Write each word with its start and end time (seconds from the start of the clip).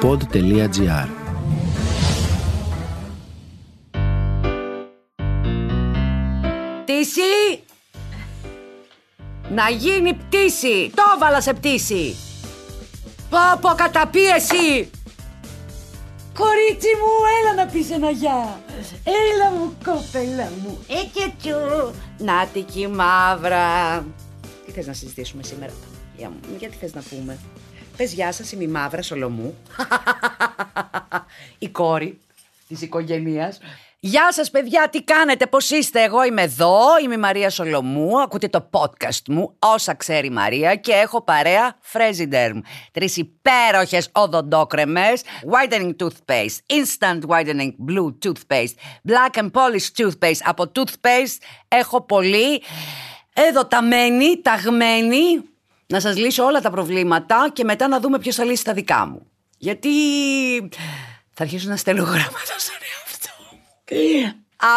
pod.gr 0.00 1.08
Πτήση! 6.82 7.62
Να 9.50 9.68
γίνει 9.68 10.14
πτήση! 10.14 10.90
Το 10.94 11.02
έβαλα 11.16 11.40
σε 11.40 11.52
πτήση! 11.54 12.16
Πω 13.30 13.38
πω 13.60 13.68
καταπίεση! 13.76 14.90
Κορίτσι 16.34 16.88
μου, 17.00 17.12
έλα 17.40 17.64
να 17.64 17.70
πεις 17.70 17.90
ένα 17.90 18.10
γεια! 18.10 18.60
Έλα 19.04 19.50
μου 19.50 19.76
κοπέλα 19.84 20.50
μου, 20.62 20.78
ε 20.88 21.04
και 21.12 21.30
τσου! 21.38 21.94
Νάτικη 22.18 22.88
μαύρα! 22.88 23.98
Τι 24.66 24.72
θες 24.72 24.86
να 24.86 24.92
συζητήσουμε 24.92 25.42
σήμερα, 25.42 25.72
Γεια 26.16 26.28
μου, 26.28 26.56
γιατί 26.58 26.76
θες 26.76 26.94
να 26.94 27.02
πούμε; 27.10 27.38
Πες 28.00 28.12
γεια 28.12 28.32
σας, 28.32 28.52
είμαι 28.52 28.64
η 28.64 28.66
Μαύρα 28.66 29.02
Σολομού. 29.02 29.56
η 31.58 31.68
κόρη 31.68 32.18
της 32.68 32.82
οικογένειας. 32.82 33.58
Γεια 34.00 34.32
σας 34.32 34.50
παιδιά, 34.50 34.88
τι 34.90 35.02
κάνετε, 35.02 35.46
πώς 35.46 35.70
είστε, 35.70 36.02
εγώ 36.02 36.24
είμαι 36.24 36.42
εδώ, 36.42 36.80
είμαι 37.04 37.14
η 37.14 37.18
Μαρία 37.18 37.50
Σολομού, 37.50 38.20
ακούτε 38.20 38.48
το 38.48 38.68
podcast 38.70 39.22
μου, 39.28 39.54
όσα 39.58 39.94
ξέρει 39.94 40.26
η 40.26 40.30
Μαρία 40.30 40.74
και 40.74 40.92
έχω 40.92 41.22
παρέα 41.22 41.78
Fresiderm, 41.92 42.60
τρεις 42.92 43.16
υπέροχες 43.16 44.08
οδοντόκρεμες, 44.12 45.22
whitening 45.22 45.92
toothpaste, 46.02 46.58
instant 46.66 47.20
whitening 47.28 47.72
blue 47.88 48.14
toothpaste, 48.24 48.74
black 49.08 49.40
and 49.40 49.50
polish 49.50 49.88
toothpaste, 49.96 50.42
από 50.44 50.72
toothpaste 50.74 51.42
έχω 51.68 52.02
πολύ, 52.02 52.62
εδώ 53.34 53.66
ταμένη, 53.66 54.40
ταγμένη, 54.42 55.50
να 55.90 56.00
σας 56.00 56.16
λύσω 56.16 56.44
όλα 56.44 56.60
τα 56.60 56.70
προβλήματα 56.70 57.50
και 57.52 57.64
μετά 57.64 57.88
να 57.88 58.00
δούμε 58.00 58.18
ποιος 58.18 58.34
θα 58.34 58.44
λύσει 58.44 58.64
τα 58.64 58.72
δικά 58.72 59.06
μου. 59.06 59.26
Γιατί 59.58 59.90
θα 61.32 61.42
αρχίσω 61.42 61.68
να 61.68 61.76
στέλνω 61.76 62.02
γράμματα 62.02 62.58
στον 62.58 62.74
εαυτό 62.90 63.30
μου. 63.50 63.58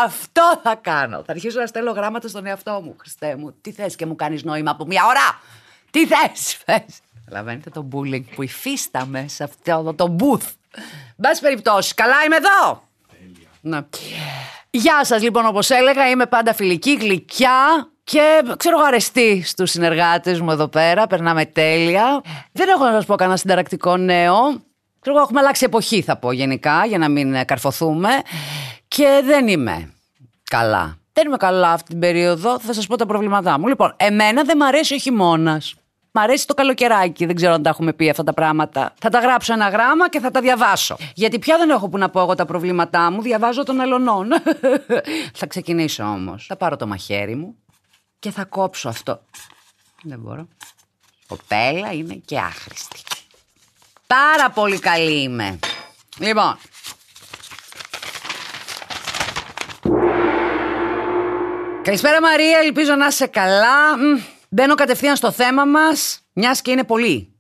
Αυτό 0.04 0.60
θα 0.64 0.76
κάνω. 0.76 1.18
Θα 1.18 1.32
αρχίσω 1.32 1.60
να 1.60 1.66
στέλνω 1.66 1.92
γράμματα 1.92 2.28
στον 2.28 2.46
εαυτό 2.46 2.82
μου. 2.84 2.96
Χριστέ 3.00 3.36
μου, 3.36 3.56
τι 3.62 3.72
θες 3.72 3.96
και 3.96 4.06
μου 4.06 4.16
κάνεις 4.16 4.44
νόημα 4.44 4.72
από 4.72 4.86
μια 4.86 5.06
ώρα; 5.06 5.42
Τι 5.92 6.08
θες, 6.08 6.54
θες; 6.66 7.00
Καταλαβαίνετε 7.26 7.70
το 7.70 7.88
bullying 7.92 8.24
που 8.36 8.44
υφίσταμε 8.44 9.26
σε 9.28 9.44
αυτό 9.44 9.94
το 9.98 10.16
booth. 10.20 10.52
Μπας 11.16 11.40
περιπτώσει, 11.40 11.94
καλά 11.94 12.24
είμαι 12.26 12.36
εδώ. 12.36 12.88
Ναι. 13.62 13.80
Γεια 14.70 15.06
σας 15.06 15.22
λοιπόν 15.22 15.46
όπως 15.46 15.70
έλεγα, 15.70 16.10
είμαι 16.10 16.26
πάντα 16.26 16.54
φιλική, 16.54 16.96
γλυκιά, 16.96 17.92
και 18.04 18.42
ξέρω 18.58 18.78
εγώ 18.78 18.88
αρεστή 18.88 19.42
στους 19.46 19.72
συνεργάτες 19.72 20.42
μου 20.42 20.52
εδώ 20.52 20.68
πέρα, 20.68 21.08
περνάμε 21.08 21.46
τέλεια. 21.46 22.22
Δεν 22.52 22.68
έχω 22.68 22.86
να 22.86 22.92
σας 22.92 23.06
πω 23.06 23.16
κανένα 23.16 23.38
συνταρακτικό 23.38 23.98
νέο. 23.98 24.36
Ξέρω 25.00 25.16
εγώ 25.16 25.26
έχουμε 25.26 25.40
αλλάξει 25.40 25.66
εποχή 25.66 26.02
θα 26.02 26.18
πω 26.18 26.32
γενικά 26.32 26.86
για 26.86 26.98
να 26.98 27.10
μην 27.10 27.46
καρφωθούμε. 27.46 28.10
Και 28.88 29.22
δεν 29.26 29.48
είμαι 29.48 29.94
καλά. 30.50 30.98
Δεν 31.14 31.28
είμαι 31.28 31.38
καλά 31.38 31.72
αυτή 31.72 31.90
την 31.90 32.00
περίοδο, 32.00 32.60
θα 32.60 32.74
σας 32.74 32.88
πω 32.88 32.98
τα 32.98 33.06
προβλήματά 33.06 33.60
μου. 33.60 33.68
Λοιπόν, 33.68 33.94
εμένα 33.98 34.44
δεν 34.44 34.58
μ' 34.58 34.64
αρέσει 34.64 34.94
ο 34.94 34.98
χειμώνας. 34.98 35.76
Μ' 36.12 36.20
αρέσει 36.20 36.48
το 36.48 36.54
καλοκαιράκι, 36.54 37.26
δεν 37.26 37.36
ξέρω 37.36 37.54
αν 37.54 37.64
τα 37.64 37.70
έχουμε 37.70 37.94
πει 37.94 38.10
αυτά 38.10 38.24
τα 38.24 38.34
πράγματα. 38.34 38.94
Θα 39.00 39.10
τα 39.10 39.20
γράψω 39.20 39.54
ένα 39.54 39.70
γράμμα 39.70 40.10
και 40.10 40.20
θα 40.20 40.32
τα 40.32 40.42
διαβάσω. 40.42 40.98
Γιατί 41.16 41.40
πια 41.40 41.58
δεν 41.58 41.70
έχω 41.70 41.90
που 41.90 41.98
να 41.98 42.10
πω 42.10 42.20
εγώ 42.20 42.36
τα 42.36 42.46
προβλήματά 42.46 43.12
μου, 43.12 43.22
διαβάζω 43.22 43.64
των 43.64 43.80
ελωνών. 43.80 44.28
θα 45.40 45.46
ξεκινήσω 45.46 46.04
όμως. 46.04 46.46
Θα 46.48 46.56
πάρω 46.56 46.76
το 46.76 46.88
μαχαίρι 46.88 47.36
μου, 47.36 47.56
και 48.24 48.32
θα 48.32 48.46
κόψω 48.46 48.90
αυτό. 48.90 49.22
Δεν 50.04 50.20
μπορώ. 50.20 50.48
Κοπέλα 51.28 51.92
είναι 51.94 52.14
και 52.26 52.40
άχρηστη. 52.40 52.98
Πάρα 54.08 54.50
πολύ 54.50 54.80
καλή 54.80 55.22
είμαι. 55.22 55.60
Λοιπόν. 56.18 56.58
Καλησπέρα 61.82 62.22
Μαρία, 62.22 62.60
ελπίζω 62.60 62.96
να 62.96 63.08
είσαι 63.08 63.28
καλά. 63.28 63.96
Μπαίνω 64.50 64.76
κατευθείαν 64.76 65.16
στο 65.16 65.32
θέμα 65.32 65.66
μας, 65.66 66.22
μιας 66.34 66.62
και 66.62 66.72
είναι 66.72 66.84
πολύ. 66.84 67.34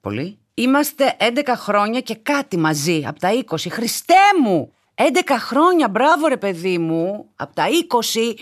Πολύ. 0.00 0.38
Είμαστε 0.54 1.16
11 1.20 1.54
χρόνια 1.56 2.00
και 2.00 2.14
κάτι 2.14 2.56
μαζί, 2.56 3.04
από 3.06 3.20
τα 3.20 3.30
20. 3.50 3.56
Χριστέ 3.70 4.24
μου! 4.42 4.72
11 4.94 5.04
χρόνια, 5.38 5.88
μπράβο 5.88 6.26
ρε 6.26 6.36
παιδί 6.36 6.78
μου, 6.78 7.30
από 7.36 7.54
τα 7.54 7.64
20 7.88 8.34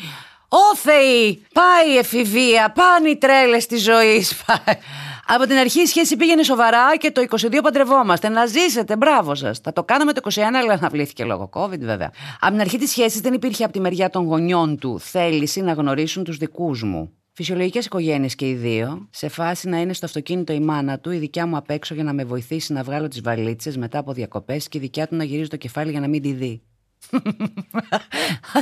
Ω 0.55 0.77
Θεή, 0.77 1.43
πάει 1.53 1.95
η 1.95 1.99
εφηβεία, 1.99 2.73
πάνε 2.73 3.09
οι 3.09 3.17
τρέλες 3.17 3.67
της 3.67 3.83
ζωής. 3.83 4.45
Από 5.35 5.47
την 5.47 5.57
αρχή 5.57 5.81
η 5.81 5.87
σχέση 5.87 6.17
πήγαινε 6.17 6.43
σοβαρά 6.43 6.97
και 6.97 7.11
το 7.11 7.25
22 7.29 7.59
παντρευόμαστε. 7.63 8.29
Να 8.29 8.47
ζήσετε, 8.47 8.97
μπράβο 8.97 9.35
σας. 9.35 9.59
Θα 9.59 9.73
το 9.73 9.85
κάναμε 9.85 10.13
το 10.13 10.21
21, 10.35 10.41
αλλά 10.41 10.73
αναβλήθηκε 10.73 11.25
λόγω 11.25 11.51
COVID, 11.53 11.79
βέβαια. 11.79 12.11
Από 12.41 12.53
την 12.53 12.61
αρχή 12.61 12.79
της 12.79 12.91
σχέσης 12.91 13.21
δεν 13.21 13.33
υπήρχε 13.33 13.65
από 13.65 13.73
τη 13.73 13.81
μεριά 13.81 14.11
των 14.11 14.25
γονιών 14.25 14.79
του 14.79 15.01
θέληση 15.01 15.61
να 15.61 15.73
γνωρίσουν 15.73 16.25
τους 16.25 16.37
δικούς 16.37 16.83
μου. 16.83 17.13
Φυσιολογικές 17.33 17.85
οικογένειες 17.85 18.35
και 18.35 18.49
οι 18.49 18.55
δύο, 18.55 19.09
σε 19.11 19.29
φάση 19.29 19.69
να 19.69 19.81
είναι 19.81 19.93
στο 19.93 20.07
αυτοκίνητο 20.07 20.53
η 20.53 20.61
μάνα 20.61 20.99
του, 20.99 21.11
η 21.11 21.17
δικιά 21.17 21.47
μου 21.47 21.57
απ' 21.57 21.71
έξω 21.71 21.95
για 21.95 22.05
να 22.05 22.13
με 22.13 22.25
βοηθήσει 22.25 22.73
να 22.73 22.83
βγάλω 22.83 23.09
τις 23.09 23.21
βαλίτσες 23.21 23.77
μετά 23.77 23.99
από 23.99 24.13
διακοπές 24.13 24.69
και 24.69 24.79
η 24.79 24.81
δικιά 24.81 25.09
του 25.09 25.17
να 25.17 25.25
γυρίζει 25.25 25.49
το 25.49 25.57
κεφάλι 25.57 25.91
για 25.91 26.01
να 26.01 26.09
μην 26.09 26.23
τη 26.23 26.33
δει. 26.33 26.63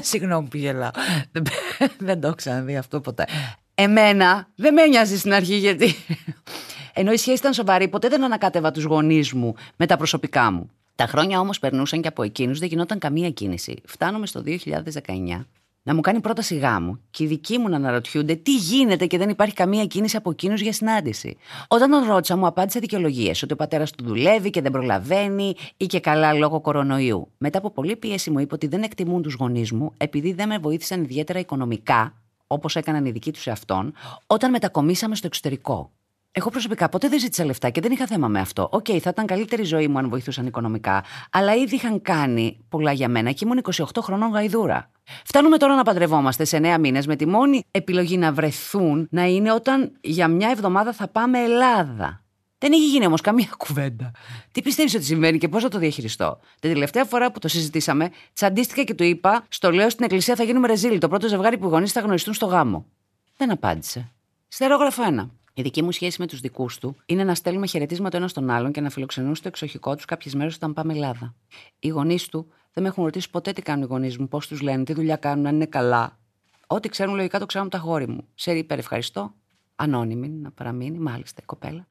Συγγνώμη 0.00 0.48
που 0.48 0.56
γελάω. 0.56 0.90
Δεν 1.98 2.20
το 2.20 2.34
ξαναδεί 2.34 2.76
αυτό 2.76 3.00
ποτέ. 3.00 3.26
Εμένα 3.74 4.48
δεν 4.54 4.74
με 4.74 4.86
νοιάζει 4.86 5.18
στην 5.18 5.32
αρχή 5.32 5.56
γιατί. 5.56 5.94
Ενώ 6.94 7.12
η 7.12 7.16
σχέση 7.16 7.36
ήταν 7.36 7.52
σοβαρή, 7.52 7.88
ποτέ 7.88 8.08
δεν 8.08 8.24
ανακάτευα 8.24 8.70
τους 8.70 8.84
γονείς 8.84 9.32
μου 9.32 9.54
με 9.76 9.86
τα 9.86 9.96
προσωπικά 9.96 10.50
μου. 10.50 10.70
Τα 10.94 11.06
χρόνια 11.06 11.40
όμως 11.40 11.58
περνούσαν 11.58 12.00
και 12.00 12.08
από 12.08 12.22
εκείνους 12.22 12.58
δεν 12.58 12.68
γινόταν 12.68 12.98
καμία 12.98 13.30
κίνηση. 13.30 13.80
Φτάνουμε 13.84 14.26
στο 14.26 14.42
2019 14.46 15.44
να 15.82 15.94
μου 15.94 16.00
κάνει 16.00 16.20
πρόταση 16.20 16.56
γάμου 16.56 17.00
και 17.10 17.24
οι 17.24 17.26
δικοί 17.26 17.58
μου 17.58 17.68
να 17.68 17.76
αναρωτιούνται 17.76 18.34
τι 18.34 18.56
γίνεται 18.56 19.06
και 19.06 19.18
δεν 19.18 19.28
υπάρχει 19.28 19.54
καμία 19.54 19.86
κίνηση 19.86 20.16
από 20.16 20.30
εκείνους 20.30 20.60
για 20.60 20.72
συνάντηση. 20.72 21.36
Όταν 21.68 21.90
τον 21.90 22.04
ρώτησα, 22.04 22.36
μου 22.36 22.46
απάντησε 22.46 22.78
δικαιολογίες 22.78 23.42
ότι 23.42 23.52
ο 23.52 23.56
πατέρας 23.56 23.90
του 23.90 24.04
δουλεύει 24.04 24.50
και 24.50 24.60
δεν 24.60 24.72
προλαβαίνει 24.72 25.54
ή 25.76 25.86
και 25.86 26.00
καλά 26.00 26.32
λόγω 26.32 26.60
κορονοϊού. 26.60 27.28
Μετά 27.38 27.58
από 27.58 27.70
πολλή 27.70 27.96
πίεση 27.96 28.30
μου 28.30 28.38
είπε 28.38 28.54
ότι 28.54 28.66
δεν 28.66 28.82
εκτιμούν 28.82 29.22
τους 29.22 29.34
γονείς 29.34 29.72
μου 29.72 29.92
επειδή 29.96 30.32
δεν 30.32 30.48
με 30.48 30.58
βοήθησαν 30.58 31.02
ιδιαίτερα 31.02 31.38
οικονομικά, 31.38 32.14
όπως 32.46 32.76
έκαναν 32.76 33.04
οι 33.04 33.10
δικοί 33.10 33.30
τους 33.32 33.42
σε 33.42 33.50
αυτόν, 33.50 33.92
όταν 34.26 34.50
μετακομίσαμε 34.50 35.14
στο 35.14 35.26
εξωτερικό. 35.26 35.90
Εγώ 36.32 36.50
προσωπικά 36.50 36.88
ποτέ 36.88 37.08
δεν 37.08 37.18
ζήτησα 37.18 37.44
λεφτά 37.44 37.70
και 37.70 37.80
δεν 37.80 37.92
είχα 37.92 38.06
θέμα 38.06 38.28
με 38.28 38.40
αυτό. 38.40 38.68
OK, 38.72 38.84
okay, 38.88 38.98
θα 38.98 39.10
ήταν 39.10 39.26
καλύτερη 39.26 39.62
ζωή 39.62 39.88
μου 39.88 39.98
αν 39.98 40.08
βοηθούσαν 40.08 40.46
οικονομικά, 40.46 41.04
αλλά 41.30 41.54
ήδη 41.54 41.74
είχαν 41.74 42.02
κάνει 42.02 42.64
πολλά 42.68 42.92
για 42.92 43.08
μένα 43.08 43.32
και 43.32 43.44
ήμουν 43.44 43.62
28 43.74 43.84
χρονών 44.00 44.30
γαϊδούρα. 44.30 44.90
Φτάνουμε 45.24 45.56
τώρα 45.56 45.74
να 45.74 45.82
παντρευόμαστε 45.82 46.44
σε 46.44 46.60
9 46.62 46.76
μήνες 46.80 47.06
με 47.06 47.16
τη 47.16 47.26
μόνη 47.26 47.62
επιλογή 47.70 48.16
να 48.16 48.32
βρεθούν 48.32 49.08
να 49.10 49.24
είναι 49.24 49.52
όταν 49.52 49.92
για 50.00 50.28
μια 50.28 50.50
εβδομάδα 50.50 50.92
θα 50.92 51.08
πάμε 51.08 51.38
Ελλάδα. 51.38 52.22
Δεν 52.58 52.72
έχει 52.72 52.86
γίνει 52.86 53.06
όμως 53.06 53.20
καμία 53.20 53.50
κουβέντα. 53.56 54.10
Τι 54.52 54.62
πιστεύεις 54.62 54.94
ότι 54.94 55.04
συμβαίνει 55.04 55.38
και 55.38 55.48
πώς 55.48 55.62
θα 55.62 55.68
το 55.68 55.78
διαχειριστώ; 55.78 56.40
Την 56.60 56.72
τελευταία 56.72 57.04
φορά 57.04 57.32
που 57.32 57.38
το 57.38 57.48
συζητήσαμε, 57.48 58.10
τσαντίστηκα 58.32 58.82
και 58.82 58.94
του 58.94 59.04
είπα: 59.04 59.44
Στο 59.48 59.70
λέω 59.70 59.90
στην 59.90 60.04
εκκλησία 60.04 60.34
θα 60.34 60.42
γίνουμε 60.42 60.66
ρεζίλι. 60.66 60.98
Το 60.98 61.08
πρώτο 61.08 61.28
ζευγάρι 61.28 61.58
που 61.58 61.66
οι 61.66 61.68
γονείς 61.68 61.92
θα 61.92 62.00
γνωριστούν 62.00 62.34
στο 62.34 62.46
γάμο. 62.46 62.86
Δεν 63.36 63.50
απάντησε. 63.50 64.10
Στερόγραφο 64.48 65.02
1. 65.20 65.28
Η 65.60 65.62
δική 65.62 65.82
μου 65.82 65.92
σχέση 65.92 66.20
με 66.20 66.26
τους 66.26 66.40
δικούς 66.40 66.78
του 66.78 66.96
είναι 67.06 67.24
να 67.24 67.34
στέλνουμε 67.34 67.66
χαιρετίσματα 67.66 68.16
ένας 68.16 68.30
στον 68.30 68.50
άλλον 68.50 68.72
και 68.72 68.80
να 68.80 68.90
φιλοξενούν 68.90 69.34
στο 69.34 69.48
εξοχικό 69.48 69.94
τους 69.94 70.04
κάποιες 70.04 70.34
μέρες 70.34 70.54
όταν 70.54 70.72
πάμε 70.72 70.92
Ελλάδα. 70.92 71.34
Οι 71.78 71.88
γονείς 71.88 72.28
του 72.28 72.46
δεν 72.72 72.82
με 72.82 72.88
έχουν 72.88 73.04
ρωτήσει 73.04 73.30
ποτέ 73.30 73.52
τι 73.52 73.62
κάνουν 73.62 73.82
οι 73.84 73.86
γονείς 73.86 74.18
μου, 74.18 74.28
πώς 74.28 74.46
τους 74.46 74.60
λένε, 74.60 74.84
τι 74.84 74.92
δουλειά 74.92 75.16
κάνουν, 75.16 75.46
αν 75.46 75.54
είναι 75.54 75.66
καλά. 75.66 76.18
Ό,τι 76.66 76.88
ξέρουν 76.88 77.14
λογικά 77.14 77.38
το 77.38 77.46
ξέρουν 77.46 77.68
τα 77.68 77.78
γόρι 77.78 78.08
μου. 78.08 78.24
Σε 78.34 78.52
υπερευχαριστώ. 78.52 79.34
Ανώνυμη 79.76 80.28
να 80.28 80.50
παραμείνει, 80.50 80.98
μάλιστα, 80.98 81.40
η 81.42 81.46
κοπέλα. 81.46 81.86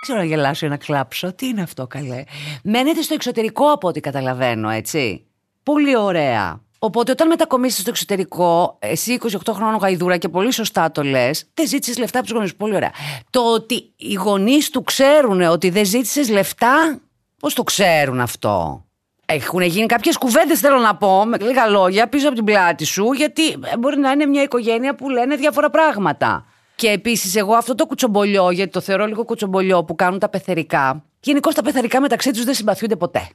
Ξέρω 0.00 0.18
να 0.18 0.24
γελάσω 0.24 0.66
ή 0.66 0.68
να 0.68 0.76
κλάψω. 0.76 1.32
Τι 1.32 1.46
είναι 1.46 1.62
αυτό, 1.62 1.86
καλέ; 1.86 2.24
Μένετε 2.62 3.02
στο 3.02 3.14
εξωτερικό 3.14 3.72
από 3.72 3.88
ό,τι 3.88 4.00
καταλαβαίνω, 4.00 4.68
έτσι. 4.68 5.26
Πολύ 5.62 5.96
ωραία. 5.96 6.60
Οπότε 6.82 7.10
όταν 7.10 7.28
μετακομίσεις 7.28 7.80
στο 7.80 7.90
εξωτερικό, 7.90 8.76
εσύ 8.78 9.18
28 9.22 9.52
χρόνων 9.52 9.76
γαϊδούρα 9.76 10.16
και 10.16 10.28
πολύ 10.28 10.52
σωστά 10.52 10.90
το 10.90 11.02
λες, 11.02 11.44
δεν 11.54 11.66
ζήτησες 11.66 11.98
λεφτά 11.98 12.18
από 12.18 12.26
τους 12.26 12.36
γονείς. 12.36 12.56
Πολύ 12.56 12.74
ωραία. 12.74 12.90
Το 13.30 13.52
ότι 13.52 13.92
οι 13.96 14.12
γονείς 14.12 14.70
του 14.70 14.82
ξέρουν 14.82 15.40
ότι 15.40 15.70
δεν 15.70 15.84
ζήτησες 15.84 16.28
λεφτά, 16.28 17.00
πώς 17.38 17.54
το 17.54 17.62
ξέρουν 17.62 18.20
αυτό; 18.20 18.84
Έχουν 19.26 19.60
γίνει 19.62 19.86
κάποιες 19.86 20.16
κουβέντες, 20.16 20.60
θέλω 20.60 20.78
να 20.78 20.96
πω, 20.96 21.24
με 21.24 21.36
λίγα 21.40 21.66
λόγια, 21.66 22.08
πίσω 22.08 22.26
από 22.26 22.36
την 22.36 22.44
πλάτη 22.44 22.84
σου, 22.84 23.12
γιατί 23.12 23.58
μπορεί 23.78 23.98
να 23.98 24.10
είναι 24.10 24.26
μια 24.26 24.42
οικογένεια 24.42 24.94
που 24.94 25.08
λένε 25.08 25.36
διάφορα 25.36 25.70
πράγματα. 25.70 26.46
Και 26.74 26.88
επίσης, 26.88 27.36
εγώ 27.36 27.54
αυτό 27.54 27.74
το 27.74 27.86
κουτσομπολιό, 27.86 28.50
γιατί 28.50 28.72
το 28.72 28.80
θεωρώ 28.80 29.06
λίγο 29.06 29.24
κουτσομπολιό 29.24 29.84
που 29.84 29.94
κάνουν 29.94 30.18
τα 30.18 30.28
πεθερικά, 30.28 31.04
γενικώς 31.20 31.54
τα 31.54 31.62
πεθερικά 31.62 32.00
μεταξύ 32.00 32.30
τους 32.30 32.44
δεν 32.44 32.54
συμπαθιούνται 32.54 32.96
ποτέ. 32.96 33.28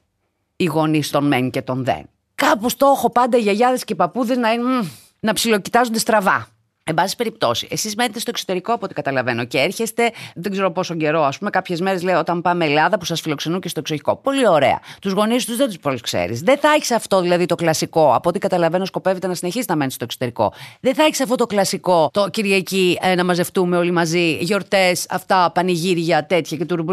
Οι 0.56 0.66
γονείς 0.66 1.10
των 1.10 1.28
μεν 1.28 1.50
και 1.50 1.62
των 1.62 1.84
δεν. 1.84 2.10
Κάπως 2.36 2.76
το 2.76 2.86
έχω 2.96 3.10
πάντα 3.10 3.38
οι 3.38 3.42
γιαγιάδες 3.42 3.84
και 3.84 3.94
οι 3.94 3.96
παππούδες 3.96 4.38
να, 4.38 4.52
είναι, 4.52 4.90
να 5.20 5.34
ψιλοκοιτάζονται 5.34 6.00
στραβά. 6.00 6.48
Εν 6.88 6.94
πάση 6.94 7.16
περιπτώσει, 7.16 7.68
εσείς 7.72 7.96
μένετε 7.96 8.20
στο 8.20 8.30
εξωτερικό 8.30 8.74
από 8.74 8.86
ό,τι 8.86 8.94
καταλαβαίνω 8.94 9.46
και 9.46 9.58
έρχεστε, 9.58 10.12
δεν 10.36 10.52
ξέρω 10.52 10.72
πόσο 10.72 10.96
καιρό, 10.96 11.24
ας 11.24 11.38
πούμε, 11.38 11.50
κάποιες 11.50 11.82
μέρες 11.82 12.04
λέω 12.04 12.20
όταν 12.20 12.42
πάμε 12.42 12.66
Ελλάδα 12.66 12.98
που 12.98 13.06
σας 13.06 13.22
φιλοξενούν 13.22 13.60
και 13.60 13.68
στο 13.68 13.80
εξωτερικό. 13.80 14.16
Πολύ 14.16 14.48
ωραία. 14.48 14.80
Τους 15.02 15.12
γονείς 15.12 15.46
τους 15.46 15.58
δεν 15.58 15.68
τους 15.68 15.80
πολύ 15.80 16.00
ξέρεις. 16.00 16.42
Δεν 16.42 16.58
θα 16.58 16.70
έχεις 16.70 16.92
αυτό 16.92 17.22
δηλαδή 17.22 17.46
το 17.46 17.56
κλασικό. 17.56 18.14
Από 18.14 18.30
ό,τι 18.30 18.40
καταλαβαίνω, 18.40 18.86
σκοπεύετε 18.86 19.28
να 19.28 19.34
συνεχίσει 19.34 19.66
να 19.70 19.76
μένει 19.76 19.92
στο 19.92 20.04
εξωτερικό. 20.04 20.54
Δεν 20.80 20.96
θα 20.96 21.04
έχεις 21.04 21.22
αυτό 21.22 21.36
το 21.36 21.46
κλασικό 21.46 22.10
το 22.14 22.30
Κυριακή 22.30 22.98
ε, 23.02 23.16
να 23.16 23.24
μαζευτούμε 23.24 23.78
όλοι 23.78 23.92
μαζί, 23.92 24.38
γιορτές, 24.42 25.06
αυτά, 25.10 25.52
πανηγύρια, 25.54 26.26
τέτοια 26.26 26.58
και 26.58 26.66
του 26.66 26.86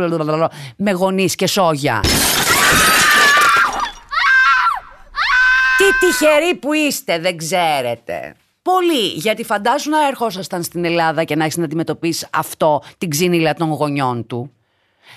με 0.77 0.91
γονείς 0.91 1.35
και 1.35 1.47
σόγια. 1.47 2.01
Τι 5.83 6.07
τυχεροί 6.07 6.55
που 6.55 6.73
είστε, 6.73 7.19
δεν 7.19 7.37
ξέρετε. 7.37 8.35
Πολύ, 8.63 9.07
γιατί 9.07 9.45
φαντάζουν 9.45 9.93
να 9.93 10.07
ερχόσασταν 10.07 10.63
στην 10.63 10.85
Ελλάδα 10.85 11.25
και 11.25 11.37
να 11.37 11.45
έχεις 11.45 11.57
να 11.57 11.65
αντιμετωπίσεις 11.65 12.29
αυτό 12.33 12.83
την 12.99 13.11
ξύνηλα 13.11 13.55
των 13.55 13.69
γονιών 13.69 14.27
του. 14.27 14.53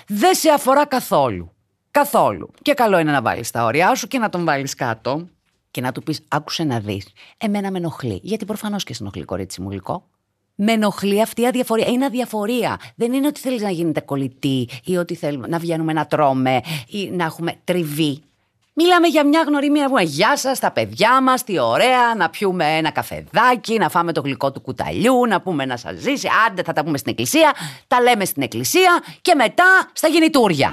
Δεν 0.06 0.34
σε 0.34 0.50
αφορά 0.50 0.86
καθόλου. 0.86 1.52
Καθόλου. 1.90 2.50
Και 2.62 2.74
καλό 2.74 2.98
είναι 2.98 3.10
να 3.10 3.22
βάλεις 3.22 3.50
τα 3.50 3.64
όρια 3.64 3.94
σου 3.94 4.08
και 4.08 4.18
να 4.18 4.28
τον 4.28 4.44
βάλεις 4.44 4.74
κάτω 4.74 5.28
και 5.70 5.80
να 5.80 5.92
του 5.92 6.02
πεις: 6.02 6.20
Άκουσε 6.28 6.64
να 6.64 6.80
δεις. 6.80 7.12
Εμένα 7.36 7.70
με 7.70 7.78
ενοχλεί. 7.78 8.20
Γιατί 8.22 8.44
προφανώς 8.44 8.84
και 8.84 8.94
σε 8.94 9.02
ενοχλεί, 9.02 9.24
κορίτσι 9.24 9.60
μου 9.60 9.70
γλυκό. 9.70 10.04
Με 10.54 10.72
ενοχλεί 10.72 11.22
αυτή 11.22 11.42
η 11.42 11.46
αδιαφορία. 11.46 11.86
Είναι 11.86 12.04
αδιαφορία. 12.04 12.80
Δεν 12.94 13.12
είναι 13.12 13.26
ότι 13.26 13.40
θέλεις 13.40 13.62
να 13.62 13.70
γίνετε 13.70 14.00
κολλητή 14.00 14.68
ή 14.84 14.96
ότι 14.96 15.14
θέλουμε 15.14 15.46
να 15.48 15.58
βγαίνουμε 15.58 15.92
να 15.92 16.06
τρώμε 16.06 16.60
ή 16.86 17.10
να 17.10 17.24
έχουμε 17.24 17.54
τριβή. 17.64 18.20
Μιλάμε 18.78 19.06
για 19.06 19.26
μια 19.26 19.42
γνωριμία 19.42 19.82
να 19.82 19.88
πούμε 19.88 20.02
Γεια 20.02 20.36
σας, 20.36 20.58
τα 20.58 20.70
παιδιά 20.70 21.22
μας, 21.22 21.44
τι 21.44 21.58
ωραία, 21.58 22.14
να 22.16 22.30
πιούμε 22.30 22.76
ένα 22.76 22.90
καφεδάκι, 22.90 23.78
να 23.78 23.88
φάμε 23.88 24.12
το 24.12 24.20
γλυκό 24.20 24.52
του 24.52 24.60
κουταλιού, 24.60 25.26
να 25.26 25.40
πούμε 25.40 25.64
να 25.64 25.76
σας 25.76 25.94
ζήσει. 25.98 26.28
Άντε, 26.46 26.62
θα 26.62 26.72
τα 26.72 26.84
πούμε 26.84 26.98
στην 26.98 27.12
εκκλησία. 27.12 27.52
Τα 27.88 28.00
λέμε 28.00 28.24
στην 28.24 28.42
εκκλησία 28.42 29.02
και 29.20 29.34
μετά 29.34 29.64
στα 29.92 30.08
γεννητούρια. 30.08 30.72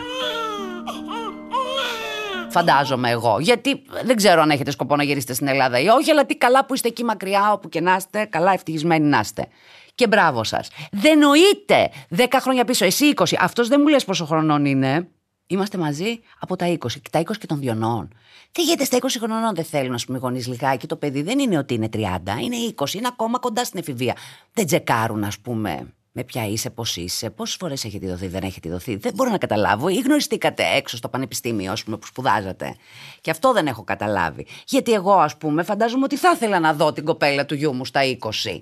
Φαντάζομαι 2.50 3.10
εγώ. 3.10 3.40
Γιατί 3.40 3.84
δεν 4.04 4.16
ξέρω 4.16 4.42
αν 4.42 4.50
έχετε 4.50 4.72
σκοπό 4.72 4.96
να 4.96 5.04
γυρίσετε 5.04 5.34
στην 5.34 5.48
Ελλάδα 5.48 5.80
ή 5.80 5.88
όχι, 5.88 6.12
αλλά 6.12 6.26
τι 6.26 6.36
καλά 6.36 6.66
που 6.66 6.74
είστε 6.74 6.88
εκεί 6.88 7.04
μακριά, 7.04 7.52
όπου 7.52 7.70
και 7.70 7.82
να 7.82 7.96
είστε, 7.96 8.26
καλά 8.26 8.54
ευτυχισμένοι 8.54 9.06
να 9.06 9.20
είστε. 9.20 9.48
Και 9.96 10.08
μπράβο 10.08 10.44
σας. 10.44 10.70
Δεν 10.92 11.20
νοείται 11.20 11.92
10 12.18 12.26
χρόνια 12.40 12.66
πίσω, 12.66 12.86
εσύ 12.86 13.14
20. 13.16 13.24
Αυτός 13.40 13.68
δεν 13.68 13.80
μου 13.82 13.88
λες 13.88 14.06
πόσο 14.06 14.26
χρονών 14.26 14.66
είναι. 14.66 15.08
Είμαστε 15.54 15.78
μαζί 15.78 16.20
από 16.40 16.56
τα 16.56 16.78
20. 16.80 16.88
Τα 17.12 17.20
20 17.20 17.38
και 17.40 17.46
των 17.46 17.60
διονών. 17.60 18.14
Τι 18.52 18.64
γίνεται 18.64 18.84
στα 18.84 18.98
20 18.98 19.08
χρονών, 19.20 19.56
δεν 19.56 19.64
θέλουν, 19.64 19.94
α 19.94 20.00
πούμε, 20.06 20.18
γονεί 20.18 20.44
λιγάκι. 20.44 20.88
Το 20.88 20.96
παιδί 20.96 21.22
δεν 21.22 21.40
είναι 21.40 21.58
ότι 21.58 21.74
είναι 21.74 21.90
30, 21.94 22.00
είναι 22.42 22.56
20, 22.76 22.94
είναι 22.94 23.08
ακόμα 23.08 23.40
κοντά 23.40 23.66
στην 23.66 23.80
εφηβεία. 23.80 24.16
Δεν 24.54 24.66
τσεκάρουν, 24.66 25.24
ας 25.24 25.40
πούμε, 25.40 25.94
με 26.12 26.24
ποια 26.24 26.48
είσαι, 26.48 26.70
πώς 26.70 26.98
είσαι, 26.98 27.30
πόσες 27.30 27.56
φορές 27.56 27.86
έχετε 27.86 28.08
δοθεί, 28.08 28.28
δεν 28.28 28.44
έχετε 28.44 28.70
δοθεί. 28.70 28.96
Δεν 28.96 29.14
μπορώ 29.16 29.30
να 29.30 29.38
καταλάβω. 29.38 29.88
Ή 29.88 30.00
γνωριστήκατε 30.00 30.64
έξω 30.76 30.98
στο 30.98 31.10
πανεπιστήμιο, 31.10 31.72
ας 31.72 31.84
πούμε, 31.84 31.98
που 31.98 32.06
σπουδάζατε. 32.06 32.76
Και 33.22 33.32
αυτό 33.32 33.54
δεν 33.54 33.68
έχω 33.68 33.84
καταλάβει. 33.84 34.48
Γιατί 34.68 34.94
εγώ, 34.94 35.14
ας 35.14 35.38
πούμε, 35.38 35.64
φαντάζομαι 35.64 36.04
ότι 36.04 36.18
θα 36.18 36.32
ήθελα 36.36 36.60
να 36.60 36.74
δω 36.74 36.94
την 36.94 37.06
κοπέλα 37.06 37.46
του 37.46 37.56
γιού 37.56 37.74
μου 37.74 37.86
στα 37.86 38.02
20. 38.04 38.62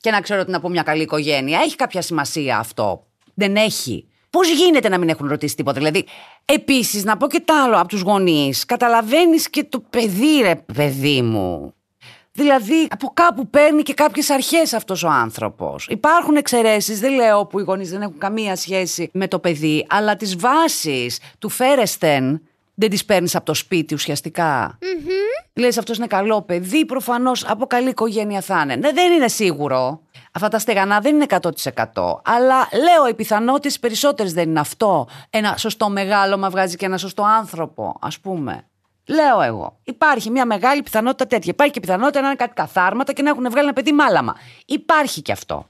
Και 0.00 0.10
να 0.10 0.20
ξέρω 0.20 0.40
ότι 0.40 0.48
είναι 0.48 0.58
από 0.58 0.68
μια 0.68 0.82
καλή 0.82 1.02
οικογένεια. 1.02 1.60
Έχει 1.60 1.76
κάποια 1.76 2.02
σημασία 2.02 2.58
αυτό. 2.58 3.06
Δεν 3.34 3.56
έχει. 3.56 4.09
Πώς 4.30 4.48
γίνεται 4.48 4.88
να 4.88 4.98
μην 4.98 5.08
έχουν 5.08 5.28
ρωτήσει 5.28 5.56
τίποτα; 5.56 5.78
Δηλαδή, 5.78 6.04
επίσης, 6.44 7.04
να 7.04 7.16
πω 7.16 7.26
και 7.26 7.40
το 7.44 7.54
άλλο 7.64 7.78
από 7.78 7.88
τους 7.88 8.00
γονείς. 8.00 8.64
Καταλαβαίνεις 8.64 9.50
και 9.50 9.64
το 9.64 9.82
παιδί, 9.90 10.40
ρε 10.42 10.54
παιδί 10.74 11.22
μου. 11.22 11.74
Δηλαδή, 12.32 12.86
από 12.90 13.10
κάπου 13.14 13.48
παίρνει 13.48 13.82
και 13.82 13.94
κάποιες 13.94 14.30
αρχές 14.30 14.72
αυτός 14.72 15.02
ο 15.02 15.08
άνθρωπος. 15.08 15.86
Υπάρχουν 15.90 16.36
εξαιρέσεις, 16.36 17.00
δεν 17.00 17.12
λέω 17.12 17.46
που 17.46 17.60
οι 17.60 17.62
γονείς 17.62 17.90
δεν 17.90 18.02
έχουν 18.02 18.18
καμία 18.18 18.56
σχέση 18.56 19.10
με 19.12 19.28
το 19.28 19.38
παιδί, 19.38 19.86
αλλά 19.88 20.16
τις 20.16 20.36
βάσεις 20.36 21.20
του 21.38 21.48
φέρεστεν 21.48 22.42
δεν 22.74 22.90
τις 22.90 23.04
παίρνεις 23.04 23.34
από 23.36 23.44
το 23.44 23.54
σπίτι 23.54 23.94
ουσιαστικά. 23.94 24.78
Mm-hmm. 24.82 25.46
Λες, 25.54 25.78
αυτός 25.78 25.96
είναι 25.96 26.06
καλό 26.06 26.42
παιδί, 26.42 26.86
προφανώς 26.86 27.44
από 27.44 27.66
καλή 27.66 27.88
οικογένεια 27.88 28.40
θα 28.40 28.60
είναι. 28.62 28.76
Ναι, 28.76 28.92
δεν 28.92 29.12
είναι 29.12 29.28
σίγουρο. 29.28 30.00
Αυτά 30.32 30.48
τα 30.48 30.58
στεγανά 30.58 31.00
δεν 31.00 31.14
είναι 31.14 31.26
100%. 31.28 32.20
Αλλά 32.24 32.68
λέω, 32.72 33.08
οι 33.08 33.14
πιθανότητες 33.14 33.78
περισσότερες 33.78 34.32
δεν 34.32 34.48
είναι 34.48 34.60
αυτό. 34.60 35.08
Ένα 35.30 35.56
σωστό 35.56 35.88
μεγάλο 35.88 36.38
μα 36.38 36.50
βγάζει 36.50 36.76
και 36.76 36.86
ένα 36.86 36.98
σωστό 36.98 37.22
άνθρωπο, 37.22 37.96
ας 38.00 38.18
πούμε. 38.18 38.64
Λέω 39.06 39.40
εγώ. 39.40 39.78
Υπάρχει 39.84 40.30
μια 40.30 40.46
μεγάλη 40.46 40.82
πιθανότητα 40.82 41.26
τέτοια. 41.26 41.52
Υπάρχει 41.52 41.72
και 41.72 41.80
πιθανότητα 41.80 42.20
να 42.20 42.26
είναι 42.26 42.36
κάτι 42.36 42.54
καθάρματα 42.54 43.12
και 43.12 43.22
να 43.22 43.30
έχουν 43.30 43.50
βγάλει 43.50 43.64
ένα 43.64 43.72
παιδί 43.72 43.92
μάλαμα. 43.92 44.36
Υπάρχει 44.66 45.22
και 45.22 45.32
αυτό. 45.32 45.66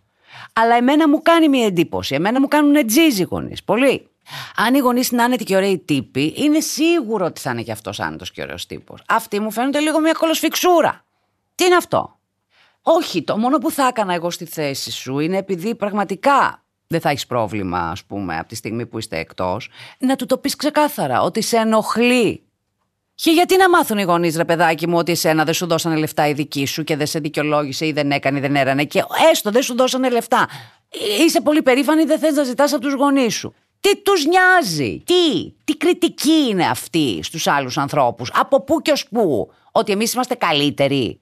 Αλλά 0.52 0.74
εμένα 0.74 1.08
μου 1.08 1.22
κάνει 1.22 1.48
μια 1.48 1.66
εντύπωση. 1.66 2.14
Εμένα 2.14 2.40
μου 2.40 2.48
κάνουν 2.48 2.86
τζίζι 2.86 3.22
γονείς. 3.22 3.64
Πολύ. 3.64 4.10
Αν 4.56 4.74
οι 4.74 4.78
γονείς 4.78 5.10
είναι 5.10 5.22
άνετοι 5.22 5.44
και 5.44 5.56
ωραίοι 5.56 5.78
τύποι, 5.78 6.34
είναι 6.36 6.60
σίγουρο 6.60 7.24
ότι 7.24 7.40
θα 7.40 7.50
είναι 7.50 7.62
και 7.62 7.72
αυτός 7.72 8.00
άνετος 8.00 8.30
και 8.30 8.42
ωραίος 8.42 8.66
τύπος. 8.66 9.02
Αυτοί 9.08 9.40
μου 9.40 9.50
φαίνονται 9.50 9.78
λίγο 9.78 10.00
μια 10.00 10.12
κολοσφιξούρα. 10.12 11.04
Τι 11.54 11.64
είναι 11.64 11.76
αυτό; 11.76 12.18
Όχι, 12.82 13.22
το 13.22 13.36
μόνο 13.36 13.58
που 13.58 13.70
θα 13.70 13.86
έκανα 13.86 14.14
εγώ 14.14 14.30
στη 14.30 14.44
θέση 14.44 14.90
σου 14.90 15.18
είναι 15.18 15.36
επειδή 15.36 15.74
πραγματικά 15.74 16.64
δεν 16.86 17.00
θα 17.00 17.10
έχεις 17.10 17.26
πρόβλημα, 17.26 17.78
ας 17.78 18.04
πούμε, 18.04 18.38
από 18.38 18.48
τη 18.48 18.54
στιγμή 18.54 18.86
που 18.86 18.98
είστε 18.98 19.18
εκτός, 19.18 19.68
να 19.98 20.16
του 20.16 20.26
το 20.26 20.38
πεις 20.38 20.56
ξεκάθαρα 20.56 21.22
ότι 21.22 21.42
σε 21.42 21.56
ενοχλεί. 21.56 22.44
Και 23.14 23.30
γιατί 23.30 23.56
να 23.56 23.68
μάθουν 23.68 23.98
οι 23.98 24.02
γονείς, 24.02 24.36
ρε 24.36 24.44
παιδάκι 24.44 24.88
μου, 24.88 24.98
ότι 24.98 25.12
εσένα 25.12 25.44
δεν 25.44 25.54
σου 25.54 25.66
δώσανε 25.66 25.96
λεφτά 25.96 26.28
οι 26.28 26.32
δικοί 26.32 26.66
σου 26.66 26.84
και 26.84 26.96
δεν 26.96 27.06
σε 27.06 27.18
δικαιολόγησε 27.18 27.86
ή 27.86 27.92
δεν 27.92 28.10
έκανε 28.10 28.38
ή 28.38 28.40
δεν 28.40 28.56
έρανε. 28.56 28.84
Και 28.84 29.04
έστω 29.30 29.50
δεν 29.50 29.62
σου 29.62 29.76
δώσανε 29.76 30.10
λεφτά. 30.10 30.48
Είσαι 31.20 31.40
πολύ 31.40 31.62
περήφανη, 31.62 32.04
δεν 32.04 32.18
θες 32.18 32.34
να 32.34 32.42
ζητάς 32.42 32.72
από 32.72 32.82
τους 32.82 32.92
γονείς 32.92 33.34
σου. 33.34 33.54
Τι 33.80 34.02
τους 34.02 34.24
νοιάζει, 34.26 35.02
τι, 35.06 35.50
τι 35.64 35.76
κριτική 35.76 36.46
είναι 36.48 36.66
αυτή 36.66 37.20
στους 37.22 37.46
άλλους 37.46 37.78
ανθρώπους, 37.78 38.30
από 38.34 38.60
πού 38.60 38.82
και 38.82 38.90
ως 38.90 39.08
πού, 39.08 39.52
ότι 39.72 39.92
εμείς 39.92 40.12
είμαστε 40.12 40.34
καλύτεροι. 40.34 41.20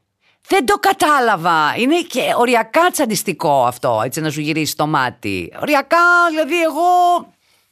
Δεν 0.49 0.67
το 0.67 0.75
κατάλαβα. 0.75 1.75
Είναι 1.77 2.01
και 2.01 2.21
οριακά 2.37 2.91
τσαντιστικό 2.91 3.65
αυτό, 3.65 4.01
έτσι 4.05 4.21
να 4.21 4.31
σου 4.31 4.41
γυρίσει 4.41 4.77
το 4.77 4.87
μάτι. 4.87 5.53
Οριακά, 5.61 6.29
δηλαδή 6.31 6.63
εγώ 6.63 6.83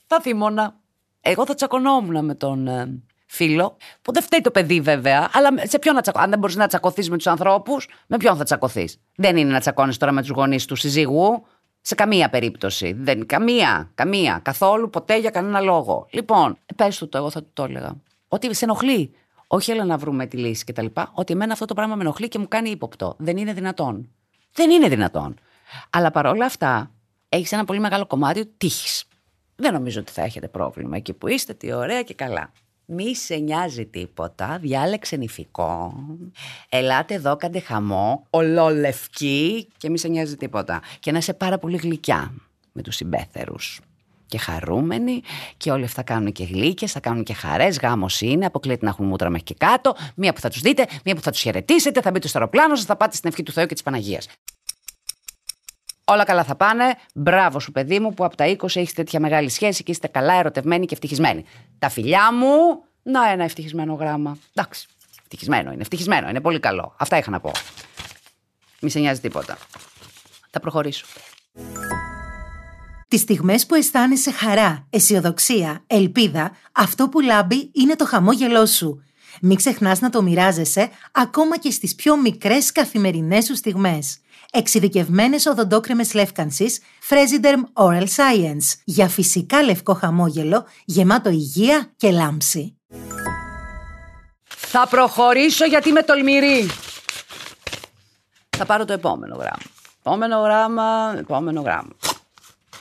θα 0.06 0.20
θύμωνα. 0.20 0.74
Εγώ 1.20 1.46
θα 1.46 1.54
τσακωνόμουν 1.54 2.24
με 2.24 2.34
τον 2.34 2.68
ε, 2.68 3.02
φίλο, 3.26 3.76
που 4.02 4.12
δεν 4.12 4.22
φταίει 4.22 4.40
το 4.40 4.50
παιδί 4.50 4.80
βέβαια, 4.80 5.30
αλλά 5.32 5.48
σε 5.62 5.78
ποιον 5.78 5.94
να 5.94 6.00
τσακωθεί. 6.00 6.24
Αν 6.24 6.30
δεν 6.30 6.38
μπορείς 6.38 6.56
να 6.56 6.66
τσακωθείς 6.66 7.10
με 7.10 7.16
τους 7.16 7.26
ανθρώπους, 7.26 7.88
με 8.06 8.16
ποιον 8.16 8.36
θα 8.36 8.44
τσακωθείς; 8.44 9.00
Δεν 9.16 9.36
είναι 9.36 9.52
να 9.52 9.60
τσακώνεις 9.60 9.96
τώρα 9.96 10.12
με 10.12 10.20
τους 10.20 10.30
γονείς 10.30 10.64
του 10.64 10.76
συζύγου. 10.76 11.46
Σε 11.80 11.94
καμία 11.94 12.30
περίπτωση. 12.30 12.92
Δεν, 12.98 13.26
καμία, 13.26 13.90
καμία. 13.94 14.40
Καθόλου, 14.44 14.90
ποτέ 14.90 15.18
για 15.18 15.30
κανένα 15.30 15.60
λόγο. 15.60 16.06
Λοιπόν, 16.10 16.58
πες 16.76 16.98
του 16.98 17.08
το, 17.08 17.18
εγώ 17.18 17.30
θα 17.30 17.42
του 17.42 17.50
το 17.52 17.64
έλεγα. 17.64 17.96
Ότι 18.28 18.54
σε 18.54 18.64
ενοχλεί. 18.64 19.14
Όχι, 19.46 19.70
έλα 19.70 19.84
να 19.84 19.96
βρούμε 19.96 20.26
τη 20.26 20.36
λύση 20.36 20.64
κτλ. 20.64 20.86
Ότι 21.12 21.32
εμένα 21.32 21.52
αυτό 21.52 21.64
το 21.64 21.74
πράγμα 21.74 21.94
με 21.94 22.02
ενοχλεί 22.02 22.28
και 22.28 22.38
μου 22.38 22.48
κάνει 22.48 22.70
ύποπτο. 22.70 23.14
Δεν 23.18 23.36
είναι 23.36 23.52
δυνατόν. 23.52 24.10
Δεν 24.52 24.70
είναι 24.70 24.88
δυνατόν. 24.88 25.34
Αλλά 25.90 26.10
παρόλα 26.10 26.44
αυτά, 26.44 26.90
έχεις 27.28 27.52
ένα 27.52 27.64
πολύ 27.64 27.80
μεγάλο 27.80 28.06
κομμάτι 28.06 28.46
τύχη. 28.56 29.04
Δεν 29.56 29.72
νομίζω 29.72 30.00
ότι 30.00 30.12
θα 30.12 30.22
έχετε 30.22 30.48
πρόβλημα 30.48 30.96
εκεί 30.96 31.12
που 31.12 31.28
είστε, 31.28 31.54
τι 31.54 31.72
ωραία 31.72 32.02
και 32.02 32.14
καλά. 32.14 32.52
Μη 32.84 33.16
σε 33.16 33.36
νοιάζει 33.36 33.86
τίποτα, 33.86 34.58
διάλεξε 34.60 35.16
νηφικό. 35.16 35.94
Ελάτε 36.68 37.14
εδώ, 37.14 37.36
κάντε 37.36 37.60
χαμό, 37.60 38.26
ολόλευκή 38.30 39.68
και 39.76 39.90
μη 39.90 39.98
σε 39.98 40.08
νοιάζει 40.08 40.36
τίποτα. 40.36 40.82
Και 41.00 41.12
να 41.12 41.18
είσαι 41.18 41.34
πάρα 41.34 41.58
πολύ 41.58 41.76
γλυκιά 41.76 42.34
με 42.72 42.82
τους 42.82 42.96
συμπέθερους 42.96 43.80
και 44.26 44.38
χαρούμενοι 44.38 45.22
και 45.56 45.70
όλοι 45.70 45.84
αυτά 45.84 46.02
κάνουν 46.02 46.32
και 46.32 46.44
γλύκες, 46.44 46.92
θα 46.92 47.00
κάνουν 47.00 47.22
και 47.22 47.34
χαρές, 47.34 47.78
γάμος 47.78 48.20
είναι, 48.20 48.46
αποκλείεται 48.46 48.84
να 48.84 48.90
έχουν 48.90 49.06
μούτρα 49.06 49.30
μέχρι 49.30 49.44
και 49.44 49.54
κάτω, 49.58 49.96
μία 50.14 50.32
που 50.32 50.40
θα 50.40 50.48
τους 50.48 50.60
δείτε, 50.60 50.86
μία 51.04 51.14
που 51.14 51.20
θα 51.20 51.30
τους 51.30 51.40
χαιρετήσετε, 51.40 52.00
θα 52.00 52.10
μπείτε 52.10 52.28
στο 52.28 52.38
αεροπλάνο 52.38 52.76
σας, 52.76 52.84
θα 52.84 52.96
πάτε 52.96 53.16
στην 53.16 53.28
ευχή 53.28 53.42
του 53.42 53.52
Θεού 53.52 53.66
και 53.66 53.74
της 53.74 53.82
Παναγίας. 53.82 54.26
Όλα 56.08 56.24
καλά 56.24 56.44
θα 56.44 56.54
πάνε. 56.54 56.84
Μπράβο 57.14 57.60
σου, 57.60 57.72
παιδί 57.72 58.00
μου, 58.00 58.14
που 58.14 58.24
από 58.24 58.36
τα 58.36 58.44
20 58.46 58.56
έχεις 58.62 58.92
τέτοια 58.92 59.20
μεγάλη 59.20 59.48
σχέση 59.48 59.82
και 59.82 59.90
είστε 59.90 60.06
καλά 60.06 60.34
ερωτευμένοι 60.34 60.86
και 60.86 60.94
ευτυχισμένοι. 60.94 61.44
Τα 61.78 61.88
φιλιά 61.88 62.32
μου. 62.32 62.84
Να, 63.02 63.30
ένα 63.30 63.44
ευτυχισμένο 63.44 63.94
γράμμα. 63.94 64.38
Εντάξει. 64.54 64.86
Ευτυχισμένο 65.22 65.72
είναι, 65.72 65.80
ευτυχισμένο 65.80 66.28
είναι, 66.28 66.40
πολύ 66.40 66.60
καλό. 66.60 66.94
Αυτά 66.98 67.18
είχα 67.18 67.30
να 67.30 67.40
πω. 67.40 67.52
Μη 68.80 68.90
σε 68.90 68.98
νοιάζει 68.98 69.20
τίποτα. 69.20 69.58
Θα 70.50 70.60
προχωρήσω. 70.60 71.06
Τις 73.08 73.20
στιγμές 73.20 73.66
που 73.66 73.74
αισθάνεσαι 73.74 74.30
χαρά, 74.30 74.86
αισιοδοξία, 74.90 75.84
ελπίδα, 75.86 76.50
αυτό 76.72 77.08
που 77.08 77.20
λάμπει 77.20 77.70
είναι 77.72 77.96
το 77.96 78.06
χαμόγελό 78.06 78.66
σου. 78.66 79.02
Μην 79.40 79.56
ξεχνάς 79.56 80.00
να 80.00 80.10
το 80.10 80.22
μοιράζεσαι 80.22 80.90
ακόμα 81.12 81.58
και 81.58 81.70
στις 81.70 81.94
πιο 81.94 82.20
μικρές 82.20 82.72
καθημερινές 82.72 83.44
σου 83.44 83.56
στιγμές. 83.56 84.18
Εξειδικευμένες 84.52 85.46
οδοντόκρεμες 85.46 86.14
λεύκανσης 86.14 86.80
Fresiderm 87.08 87.84
Oral 87.84 88.06
Science 88.06 88.80
για 88.84 89.08
φυσικά 89.08 89.62
λευκό 89.62 89.94
χαμόγελο 89.94 90.66
γεμάτο 90.84 91.30
υγεία 91.30 91.92
και 91.96 92.10
λάμψη. 92.10 92.76
Θα 94.46 94.86
προχωρήσω 94.90 95.64
γιατί 95.64 95.88
είμαι 95.88 96.02
τολμηρή. 96.02 96.70
Θα 98.56 98.64
πάρω 98.66 98.84
το 98.84 98.92
επόμενο 98.92 99.34
γράμμα. 99.34 99.62
Επόμενο 100.00 100.40
γράμμα, 100.40 101.14
επόμενο 101.18 101.60
γράμμα. 101.60 101.90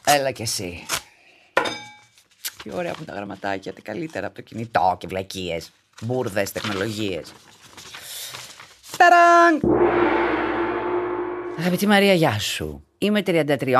Έλα 0.07 0.31
κι 0.31 0.41
εσύ. 0.41 0.85
Τι 2.63 2.71
ωραία 2.73 2.93
που 2.93 3.03
τα 3.03 3.13
γραμματάκια, 3.13 3.73
τι 3.73 3.81
καλύτερα 3.81 4.25
από 4.27 4.35
το 4.35 4.41
κινητό 4.41 4.95
και 4.99 5.07
βλακίες, 5.07 5.71
μπουρδες, 6.01 6.51
τεχνολογίες. 6.51 7.33
Ταραν! 8.97 9.61
Αγαπητή 11.59 11.87
Μαρία, 11.87 12.13
γεια 12.13 12.39
σου. 12.39 12.85
Είμαι 12.97 13.21
33. 13.25 13.75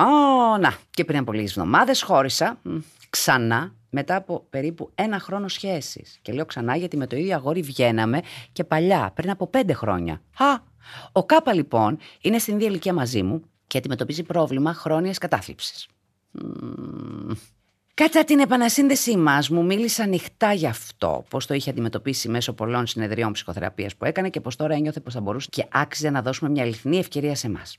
να, 0.60 0.78
και 0.90 1.06
πριν 1.06 1.20
από 1.20 1.32
λίγες 1.32 1.50
εβδομάδες 1.50 2.02
χώρισα 2.02 2.62
ξανά 3.10 3.74
μετά 3.90 4.16
από 4.16 4.46
περίπου 4.50 4.92
ένα 4.96 5.20
χρόνο 5.20 5.48
σχέσης. 5.48 6.20
Και 6.22 6.34
λέω 6.34 6.46
ξανά 6.46 6.76
γιατί 6.76 6.98
με 6.98 7.08
το 7.08 7.16
ίδιο 7.16 7.36
αγόρι 7.36 7.62
βγαίναμε 7.62 8.22
και 8.52 8.64
παλιά, 8.64 9.12
πριν 9.16 9.30
από 9.30 9.48
πέντε 9.48 9.74
χρόνια. 9.74 10.22
Α, 10.38 10.58
ο 11.12 11.26
Κάπα 11.26 11.54
λοιπόν 11.54 11.98
είναι 12.22 12.38
στην 12.38 12.56
ίδια 12.56 12.68
ηλικία 12.68 12.94
μαζί 12.94 13.24
μου 13.24 13.42
και 13.68 13.78
αντιμετωπίζει 13.78 14.24
πρόβλημα 14.24 14.74
χρόνιας 14.74 15.18
κατάθλιψης. 15.18 15.88
Κατά 17.94 18.24
την 18.24 18.40
επανασύνδεσή 18.40 19.18
μας, 19.18 19.50
μου 19.50 19.66
μίλησε 19.66 20.04
ανοιχτά 20.04 20.54
γι' 20.54 20.68
αυτό, 20.68 21.26
πώς 21.30 21.46
το 21.46 21.54
είχε 21.54 21.70
αντιμετωπίσει 21.70 22.30
μέσω 22.30 22.54
πολλών 22.54 22.88
συνεδριών 22.88 23.32
ψυχοθεραπείας 23.32 23.96
που 23.96 24.06
έκανε 24.06 24.30
και 24.30 24.42
πώς 24.42 24.56
τώρα 24.56 24.74
ένιωθε 24.74 25.00
πως 25.00 25.14
θα 25.14 25.22
μπορούσε 25.22 25.48
και 25.52 25.66
άξιζε 25.72 26.10
να 26.10 26.22
δώσουμε 26.22 26.50
μια 26.50 26.64
αληθινή 26.64 26.98
ευκαιρία 26.98 27.36
σε 27.36 27.48
εμάς. 27.48 27.78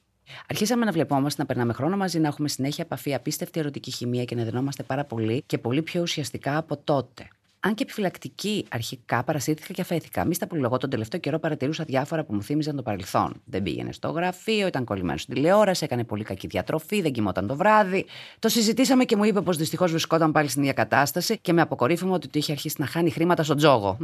Αρχίσαμε 0.49 0.85
να 0.85 0.93
βλεπόμαστε, 0.93 1.41
να 1.43 1.47
περνάμε 1.47 1.73
χρόνο 1.73 1.97
μαζί, 1.97 2.19
να 2.19 2.29
έχουμε 2.29 2.49
συνέχεια 2.49 2.85
επαφή, 2.85 3.15
απίστευτη 3.15 3.61
ερωτική 3.61 3.91
χημεία 3.91 4.25
και 4.25 4.35
να 4.35 4.45
δινόμαστε 4.45 4.83
πάρα 4.83 5.05
πολύ 5.05 5.43
και 5.47 5.59
πολύ 5.59 5.83
πιο 5.83 6.03
ουσιαστικά 6.03 6.57
από 6.57 6.77
τότε. 6.77 7.29
Αν 7.67 7.75
και 7.75 7.83
επιφυλακτική 7.83 8.67
αρχικά, 8.71 9.25
παρασύρθηκα 9.25 9.73
και 9.73 9.81
αφέθηκα. 9.81 10.25
Μη 10.25 10.35
στα 10.35 10.47
που 10.47 10.79
τον 10.79 10.91
τελευταίο 10.91 11.21
καιρό 11.21 11.39
παρατηρούσα 11.39 11.85
διάφορα 11.85 12.25
που 12.25 12.35
μου 12.35 12.43
θύμιζαν 12.43 12.77
το 12.77 12.83
παρελθόν. 12.83 13.43
Δεν 13.45 13.63
πήγαινε 13.63 13.93
στο 13.93 14.11
γραφείο, 14.11 14.67
ήταν 14.67 14.85
κολλημένο 14.85 15.19
στην 15.19 15.35
τηλεόραση, 15.35 15.85
έκανε 15.85 16.05
πολύ 16.05 16.25
κακή 16.25 16.47
διατροφή, 16.47 17.01
δεν 17.01 17.13
κοιμόταν 17.13 17.47
το 17.47 17.57
βράδυ. 17.57 18.07
Το 18.39 18.49
συζητήσαμε 18.49 19.05
και 19.05 19.17
μου 19.17 19.25
είπε 19.25 19.41
πως 19.41 19.57
δυστυχώς 19.57 19.91
βρισκόταν 19.91 20.33
πάλι 20.33 20.49
στην 20.49 20.63
ίδια 20.63 20.75
κατάσταση 20.75 21.39
και 21.39 21.53
με 21.53 21.61
αποκορύφωμα 21.61 22.15
ότι 22.15 22.29
του 22.29 22.39
είχε 22.39 22.53
αρχίσει 22.53 22.77
να 22.79 22.87
χάνει 22.87 23.11
χρήματα 23.11 23.43
στον 23.43 23.57
τζόγο. 23.57 23.97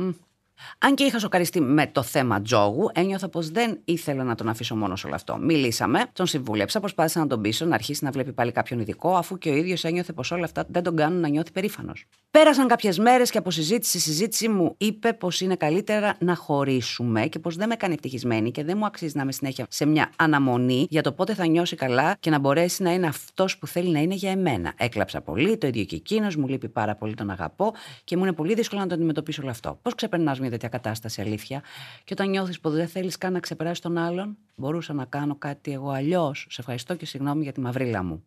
Αν 0.78 0.94
και 0.94 1.04
είχα 1.04 1.18
σοκαριστεί 1.18 1.60
με 1.60 1.86
το 1.86 2.02
θέμα 2.02 2.42
τζόγου, 2.42 2.90
ένιωθα 2.94 3.28
πως 3.28 3.50
δεν 3.50 3.80
ήθελα 3.84 4.24
να 4.24 4.34
τον 4.34 4.48
αφήσω 4.48 4.76
μόνος 4.76 5.00
σε 5.00 5.06
όλο 5.06 5.14
αυτό. 5.14 5.36
Μιλήσαμε, 5.36 6.04
τον 6.12 6.26
συμβούλεψα, 6.26 6.80
προσπάθησα 6.80 7.20
να 7.20 7.26
τον 7.26 7.40
πείσω 7.40 7.64
να 7.64 7.74
αρχίσει 7.74 8.04
να 8.04 8.10
βλέπει 8.10 8.32
πάλι 8.32 8.52
κάποιον 8.52 8.80
ειδικό, 8.80 9.16
αφού 9.16 9.38
και 9.38 9.50
ο 9.50 9.54
ίδιος 9.54 9.84
ένιωθε 9.84 10.12
πως 10.12 10.30
όλα 10.30 10.44
αυτά 10.44 10.64
δεν 10.68 10.82
τον 10.82 10.96
κάνουν 10.96 11.20
να 11.20 11.28
νιώθει 11.28 11.52
περήφανος. 11.52 12.04
Πέρασαν 12.30 12.66
κάποιες 12.66 12.98
μέρες 12.98 13.30
και 13.30 13.38
από 13.38 13.50
συζήτηση 13.50 13.98
συζήτηση 13.98 14.48
μου 14.48 14.74
είπε 14.78 15.12
πως 15.12 15.40
είναι 15.40 15.56
καλύτερα 15.56 16.16
να 16.18 16.34
χωρίσουμε 16.34 17.26
και 17.26 17.38
πως 17.38 17.56
δεν 17.56 17.68
με 17.68 17.76
κάνει 17.76 17.94
ευτυχισμένη 17.94 18.50
και 18.50 18.64
δεν 18.64 18.76
μου 18.78 18.84
αξίζει 18.86 19.16
να 19.16 19.22
είμαι 19.22 19.32
συνέχεια 19.32 19.66
σε 19.68 19.86
μια 19.86 20.10
αναμονή 20.16 20.86
για 20.90 21.02
το 21.02 21.12
πότε 21.12 21.34
θα 21.34 21.46
νιώσει 21.46 21.76
καλά 21.76 22.16
και 22.20 22.30
να 22.30 22.38
μπορέσει 22.38 22.82
να 22.82 22.92
είναι 22.92 23.06
αυτός 23.06 23.58
που 23.58 23.66
θέλει 23.66 23.90
να 23.90 23.98
είναι 23.98 24.14
για 24.14 24.30
εμένα. 24.30 24.72
Έκλαψα 24.76 25.20
πολύ, 25.20 25.58
το 25.58 25.66
ίδιο 25.66 25.84
και 25.84 25.96
εκείνος, 25.96 26.36
μου 26.36 26.46
λείπει 26.46 26.68
πάρα 26.68 26.94
πολύ, 26.94 27.14
τον 27.14 27.30
αγαπώ 27.30 27.72
και 28.04 28.16
μου 28.16 28.22
είναι 28.22 28.32
πολύ 28.32 28.54
δύσκολο 28.54 28.80
να 28.80 28.86
το 28.86 28.94
αντιμετωπίσω 28.94 29.42
όλο 29.42 29.50
αυτό. 29.50 29.78
Πώς 29.82 29.94
ξεπερνάς 29.94 30.40
μια 30.40 30.50
τέτοια 30.52 30.68
κατάσταση, 30.68 31.20
αλήθεια. 31.20 31.62
Και 32.04 32.12
όταν 32.12 32.30
νιώθεις 32.30 32.60
πω 32.60 32.70
δεν 32.70 32.88
θέλεις 32.88 33.18
καν 33.18 33.32
να 33.32 33.40
ξεπεράσει 33.40 33.80
τον 33.80 33.98
άλλον, 33.98 34.36
μπορούσα 34.54 34.92
να 34.92 35.04
κάνω 35.04 35.36
κάτι 35.36 35.72
εγώ 35.72 35.90
αλλιώς. 35.90 36.46
Σε 36.50 36.60
ευχαριστώ 36.60 36.94
και 36.94 37.06
συγγνώμη 37.06 37.42
για 37.42 37.52
τη 37.52 37.60
μαυρίλα 37.60 38.02
μου. 38.02 38.24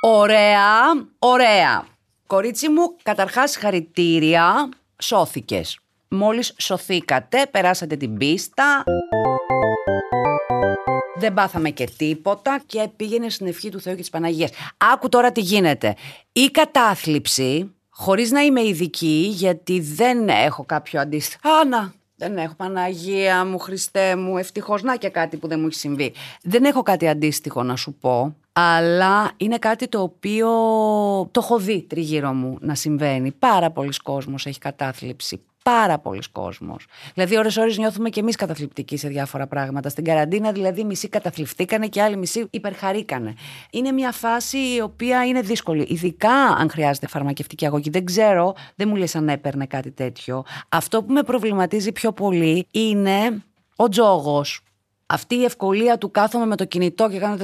Ωραία, 0.00 0.80
ωραία. 1.18 1.86
Κορίτσι 2.26 2.68
μου, 2.68 2.96
καταρχάς 3.02 3.56
χαρητήρια, 3.56 4.68
σώθηκες. 4.98 5.78
Μόλις 6.08 6.54
σωθήκατε, 6.58 7.46
περάσατε 7.50 7.96
την 7.96 8.16
πίστα. 8.16 8.84
Δεν 11.16 11.34
πάθαμε 11.34 11.70
και 11.70 11.88
τίποτα 11.96 12.62
και 12.66 12.88
πήγαινε 12.96 13.28
στην 13.28 13.46
ευχή 13.46 13.68
του 13.68 13.80
Θεού 13.80 13.94
και 13.94 14.00
της 14.00 14.10
Παναγίας. 14.10 14.50
Άκου 14.76 15.08
τώρα 15.08 15.32
τι 15.32 15.40
γίνεται. 15.40 15.94
Η 16.32 16.46
κατάθλιψη 16.46 17.73
χωρίς 17.96 18.30
να 18.30 18.40
είμαι 18.40 18.62
ειδική, 18.62 19.28
γιατί 19.34 19.80
δεν 19.80 20.28
έχω 20.28 20.64
κάποιο 20.64 21.00
αντίστοιχο. 21.00 21.40
Άνα, 21.60 21.94
δεν 22.16 22.36
έχω 22.36 22.54
Παναγία 22.54 23.44
μου, 23.44 23.58
Χριστέ 23.58 24.16
μου, 24.16 24.38
ευτυχώς 24.38 24.82
να 24.82 24.96
και 24.96 25.08
κάτι 25.08 25.36
που 25.36 25.48
δεν 25.48 25.60
μου 25.60 25.66
έχει 25.66 25.78
συμβεί. 25.78 26.12
Δεν 26.42 26.64
έχω 26.64 26.82
κάτι 26.82 27.08
αντίστοιχο 27.08 27.62
να 27.62 27.76
σου 27.76 27.94
πω, 28.00 28.36
αλλά 28.52 29.30
είναι 29.36 29.58
κάτι 29.58 29.88
το 29.88 30.00
οποίο 30.00 30.48
το 31.30 31.40
έχω 31.42 31.58
δει 31.58 31.82
τριγύρω 31.82 32.32
μου 32.32 32.58
να 32.60 32.74
συμβαίνει. 32.74 33.32
Πάρα 33.32 33.70
πολλοί 33.70 33.92
κόσμος 34.02 34.46
έχει 34.46 34.58
κατάθλιψη, 34.58 35.40
πάρα 35.64 35.98
πολλοί 35.98 36.22
κόσμος. 36.32 36.86
Δηλαδή, 37.14 37.38
ώρε-ώρε 37.38 37.70
νιώθουμε 37.76 38.08
και 38.08 38.20
εμείς 38.20 38.36
καταθλιπτικοί 38.36 38.96
σε 38.96 39.08
διάφορα 39.08 39.46
πράγματα. 39.46 39.88
Στην 39.88 40.04
καραντίνα, 40.04 40.52
δηλαδή, 40.52 40.84
μισοί 40.84 41.08
καταθλιφτήκανε 41.08 41.86
και 41.86 42.02
άλλοι 42.02 42.16
μισοί 42.16 42.46
υπερχαρήκανε. 42.50 43.34
Είναι 43.70 43.92
μια 43.92 44.12
φάση 44.12 44.58
η 44.58 44.80
οποία 44.80 45.26
είναι 45.26 45.40
δύσκολη. 45.40 45.86
Ειδικά 45.88 46.32
αν 46.32 46.70
χρειάζεται 46.70 47.06
φαρμακευτική 47.06 47.66
αγωγή. 47.66 47.90
Δεν 47.90 48.04
ξέρω, 48.04 48.54
δεν 48.74 48.88
μου 48.88 48.96
λες 48.96 49.14
αν 49.14 49.28
έπαιρνε 49.28 49.66
κάτι 49.66 49.90
τέτοιο. 49.90 50.44
Αυτό 50.68 51.02
που 51.02 51.12
με 51.12 51.22
προβληματίζει 51.22 51.92
πιο 51.92 52.12
πολύ 52.12 52.66
είναι 52.70 53.42
ο 53.76 53.88
τζόγος. 53.88 54.60
Αυτή 55.06 55.34
η 55.34 55.44
ευκολία 55.44 55.98
του 55.98 56.10
κάθομαι 56.10 56.46
με 56.46 56.56
το 56.56 56.64
κινητό 56.64 57.10
και 57.10 57.18
κάνω 57.18 57.36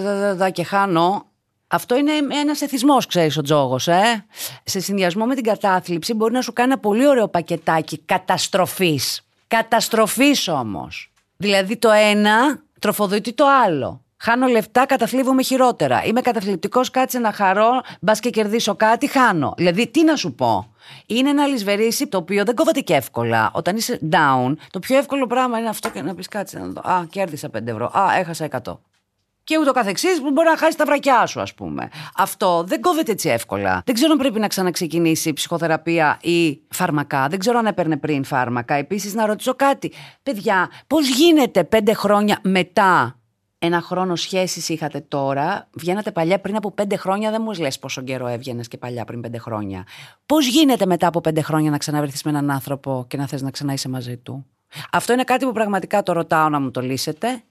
και 0.50 0.65
χάνω 0.65 1.29
αυτό 1.73 1.97
είναι 1.97 2.12
ένας 2.41 2.61
εθισμός, 2.61 3.07
ξέρεις 3.07 3.37
ο 3.37 3.43
τζόγος. 3.43 3.89
Ε; 3.89 4.27
Σε 4.65 4.81
συνδυασμό 4.81 5.27
με 5.27 5.35
την 5.35 5.45
κατάθλιψη 5.45 6.15
μπορεί 6.15 6.33
να 6.33 6.41
σου 6.41 6.53
κάνει 6.53 6.73
ένα 6.73 6.81
πολύ 6.81 7.09
ωραίο 7.09 7.29
πακετάκι 7.29 7.99
καταστροφής. 7.99 9.23
Καταστροφής 9.47 10.49
όμως. 10.49 11.12
Δηλαδή 11.37 11.77
το 11.77 11.91
ένα 11.91 12.62
τροφοδοτεί 12.79 13.33
το 13.33 13.45
άλλο. 13.65 14.05
Χάνω 14.17 14.47
λεφτά, 14.47 14.87
καταθλίβομαι 14.87 15.43
χειρότερα. 15.43 16.05
Είμαι 16.05 16.21
καταθλιπτικός, 16.21 16.91
κάτσε 16.91 17.19
να 17.19 17.33
χαρώ, 17.33 17.71
μπας 18.00 18.21
και 18.21 18.31
κερδίσω 18.31 18.75
κάτι, 18.75 19.07
χάνω. 19.07 19.55
Δηλαδή, 19.57 19.87
τι 19.87 20.05
να 20.05 20.17
σου 20.17 20.35
πω. 20.35 20.75
Είναι 21.07 21.31
ένα 21.31 21.47
λησβερίσι 21.47 22.07
το 22.07 22.17
οποίο 22.19 22.45
δεν 22.45 22.55
κόβεται 22.55 22.81
και 22.81 22.95
εύκολα. 22.95 23.50
Όταν 23.55 23.77
είσαι 23.77 23.99
down, 24.12 24.55
το 24.71 24.79
πιο 24.79 24.97
εύκολο 24.97 25.27
πράγμα 25.27 25.59
είναι 25.59 25.69
αυτό 25.69 25.91
και 25.91 26.03
να 26.03 26.15
πεις 26.15 26.29
κάτσε 26.29 26.59
να 26.59 26.67
δω. 26.67 26.81
Α, 26.91 27.07
κέρδισα 27.11 27.49
5 27.49 27.71
ευρώ. 27.71 27.87
Α, 27.87 28.17
έχασα 28.19 28.45
100 28.45 28.81
και 29.50 29.59
ούτω 29.59 29.73
καθεξής 29.73 30.21
που 30.21 30.30
μπορεί 30.30 30.49
να 30.49 30.57
χάσει 30.57 30.76
τα 30.76 30.85
βρακιά 30.85 31.26
σου 31.26 31.40
ας 31.40 31.54
πούμε. 31.54 31.88
Αυτό 32.16 32.64
δεν 32.66 32.80
κόβεται 32.80 33.12
έτσι 33.12 33.28
εύκολα. 33.28 33.83
Δεν 33.85 33.95
ξέρω 33.95 34.12
αν 34.12 34.19
πρέπει 34.19 34.40
να 34.40 34.47
ξαναξεκινήσει 34.47 35.33
ψυχοθεραπεία 35.33 36.19
ή 36.23 36.61
φάρμακα. 36.69 37.28
Δεν 37.28 37.38
ξέρω 37.38 37.59
αν 37.59 37.66
έπαιρνε 37.66 37.97
πριν 37.97 38.25
φάρμακα. 38.25 38.75
Επίσης 38.75 39.14
να 39.14 39.26
ρωτήσω 39.26 39.54
κάτι. 39.54 39.92
Παιδιά, 40.23 40.71
πώς 40.87 41.09
γίνεται 41.09 41.64
πέντε 41.64 41.92
χρόνια 41.92 42.38
μετά; 42.42 43.19
Ένα 43.59 43.80
χρόνο 43.80 44.16
σχέσης 44.16 44.69
είχατε 44.69 45.00
τώρα, 45.00 45.69
βγαίνατε 45.73 46.11
παλιά 46.11 46.40
πριν 46.40 46.57
από 46.57 46.71
πέντε 46.71 46.97
χρόνια, 46.97 47.30
δεν 47.30 47.42
μου 47.45 47.52
λες 47.61 47.78
πόσο 47.78 48.02
καιρό 48.02 48.26
έβγαινες 48.26 48.69
και 48.69 48.76
παλιά 48.76 49.04
πριν 49.04 49.21
πέντε 49.21 49.38
χρόνια. 49.38 49.85
Πώς 50.26 50.47
γίνεται 50.47 50.87
μετά 50.87 51.07
από 51.07 51.21
πέντε 51.21 51.42
χρόνια 51.42 51.71
να 51.71 51.78
ξαναβρεθείς 51.78 52.23
με 52.23 52.30
έναν 52.30 52.50
άνθρωπο 52.50 53.04
και 53.09 53.16
να 53.16 53.26
θες 53.26 53.42
να 53.42 53.50
ξανά 53.50 53.73
είσαι 53.73 53.88
μαζί 53.88 54.16
του; 54.16 54.47
Αυτό 54.92 55.12
είναι 55.12 55.25
κάτι 55.25 55.45
που 55.45 55.52
πραγματικά 55.52 56.02
το 56.02 56.12
ρωτάω 56.12 56.49
να 56.49 56.61
μου 56.61 56.71
το 56.71 56.80
λύσετε 56.80 57.42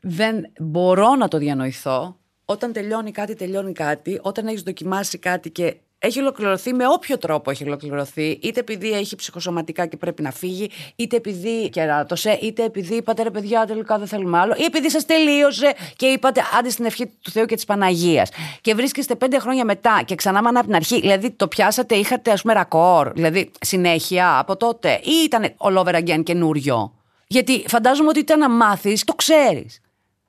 δεν 0.00 0.52
μπορώ 0.58 1.14
να 1.14 1.28
το 1.28 1.38
διανοηθώ. 1.38 2.16
Όταν 2.44 2.72
τελειώνει 2.72 3.10
κάτι, 3.10 3.34
τελειώνει 3.34 3.72
κάτι. 3.72 4.18
Όταν 4.22 4.46
έχεις 4.46 4.62
δοκιμάσει 4.62 5.18
κάτι 5.18 5.50
και 5.50 5.76
έχει 5.98 6.20
ολοκληρωθεί 6.20 6.72
με 6.72 6.84
όποιο 6.88 7.18
τρόπο 7.18 7.50
έχει 7.50 7.64
ολοκληρωθεί, 7.64 8.38
είτε 8.42 8.60
επειδή 8.60 8.92
έχει 8.92 9.16
ψυχοσωματικά 9.16 9.86
και 9.86 9.96
πρέπει 9.96 10.22
να 10.22 10.30
φύγει, 10.30 10.70
είτε 10.96 11.16
επειδή 11.16 11.68
κεράτωσε, 11.68 12.38
είτε 12.42 12.64
επειδή 12.64 12.94
είπατε 12.94 13.22
ρε 13.22 13.30
παιδιά, 13.30 13.66
τελικά 13.66 13.98
δεν 13.98 14.06
θέλουμε 14.06 14.38
άλλο, 14.38 14.54
ή 14.56 14.64
επειδή 14.64 14.90
σας 14.90 15.06
τελείωσε 15.06 15.72
και 15.96 16.06
είπατε 16.06 16.42
άντε 16.58 16.68
στην 16.70 16.84
ευχή 16.84 17.06
του 17.06 17.30
Θεού 17.30 17.44
και 17.44 17.54
της 17.54 17.64
Παναγίας. 17.64 18.30
Και 18.60 18.74
βρίσκεστε 18.74 19.14
πέντε 19.14 19.38
χρόνια 19.38 19.64
μετά 19.64 20.02
και 20.04 20.14
ξανά 20.14 20.42
μάνα 20.42 20.58
από 20.58 20.68
την 20.68 20.76
αρχή, 20.76 21.00
δηλαδή 21.00 21.30
το 21.30 21.48
πιάσατε, 21.48 21.94
είχατε 21.94 22.30
ας 22.30 22.42
πούμε 22.42 22.54
ρακόρ, 22.54 23.12
δηλαδή 23.12 23.50
συνέχεια 23.60 24.38
από 24.38 24.56
τότε, 24.56 25.00
ή 25.02 25.12
ήταν 25.24 25.54
all 25.58 25.84
over 25.84 25.94
again 25.94 26.22
καινούριο; 26.22 26.92
Γιατί 27.34 27.64
φαντάζομαι 27.68 28.08
ότι 28.08 28.18
ήταν 28.18 28.38
να 28.38 28.48
μάθεις, 28.48 29.04
το 29.04 29.14
ξέρεις. 29.14 29.80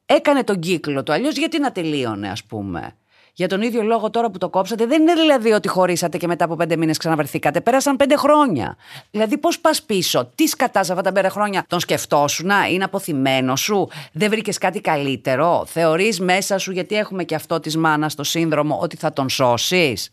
Έκανε 0.05 0.43
τον 0.43 0.59
κύκλο 0.59 1.03
του. 1.03 1.11
Αλλιώς 1.11 1.37
γιατί 1.37 1.59
να 1.59 1.71
τελείωνε, 1.71 2.29
ας 2.29 2.43
πούμε. 2.43 2.95
Για 3.33 3.47
τον 3.47 3.61
ίδιο 3.61 3.81
λόγο 3.81 4.09
τώρα 4.09 4.29
που 4.29 4.37
το 4.37 4.49
κόψατε, 4.49 4.85
δεν 4.85 5.01
είναι 5.01 5.13
δηλαδή 5.13 5.51
ότι 5.51 5.67
χωρίσατε 5.67 6.17
και 6.17 6.27
μετά 6.27 6.45
από 6.45 6.55
πέντε 6.55 6.75
μήνες 6.75 6.97
ξαναβρεθήκατε. 6.97 7.61
Πέρασαν 7.61 7.95
πέντε 7.95 8.15
χρόνια. 8.15 8.77
Δηλαδή, 9.11 9.37
πώς 9.37 9.59
πας 9.59 9.81
πίσω, 9.81 10.31
τι 10.35 10.47
σκατάς 10.47 10.89
αυτά 10.89 11.01
τα 11.01 11.11
πέντε 11.11 11.29
χρόνια, 11.29 11.65
τον 11.67 11.79
σκεφτόσουν, 11.79 12.49
είναι 12.71 12.83
αποθυμένο 12.83 13.55
σου, 13.55 13.89
δεν 14.11 14.29
βρήκες 14.29 14.57
κάτι 14.57 14.81
καλύτερο. 14.81 15.65
Θεωρείς 15.65 16.19
μέσα 16.19 16.57
σου, 16.57 16.71
γιατί 16.71 16.95
έχουμε 16.95 17.23
και 17.23 17.35
αυτό 17.35 17.59
της 17.59 17.77
μάνας 17.77 18.15
το 18.15 18.23
σύνδρομο, 18.23 18.79
ότι 18.81 18.95
θα 18.95 19.13
τον 19.13 19.29
σώσεις. 19.29 20.09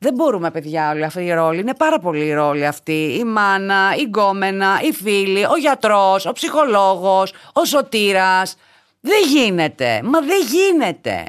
Δεν 0.00 0.14
μπορούμε, 0.14 0.50
παιδιά, 0.50 0.90
όλοι 0.90 1.04
αυτοί 1.04 1.24
οι 1.24 1.32
ρόλοι. 1.32 1.60
Είναι 1.60 1.74
πάρα 1.74 1.98
πολλοί 1.98 2.24
οι 2.24 2.32
ρόλοι 2.32 2.66
αυτοί. 2.66 3.16
Η 3.18 3.24
μάνα, 3.24 3.94
η 3.98 4.02
γκόμενα, 4.02 4.80
η 4.82 4.92
φίλη, 4.92 5.44
ο 5.44 5.56
γιατρός, 5.60 6.26
ο 6.26 6.32
ψυχολόγος, 6.32 7.32
ο 7.52 7.64
σωτήρας. 7.64 8.56
Δεν 9.00 9.22
γίνεται. 9.28 10.00
Μα 10.04 10.20
δεν 10.20 10.38
γίνεται. 10.46 11.24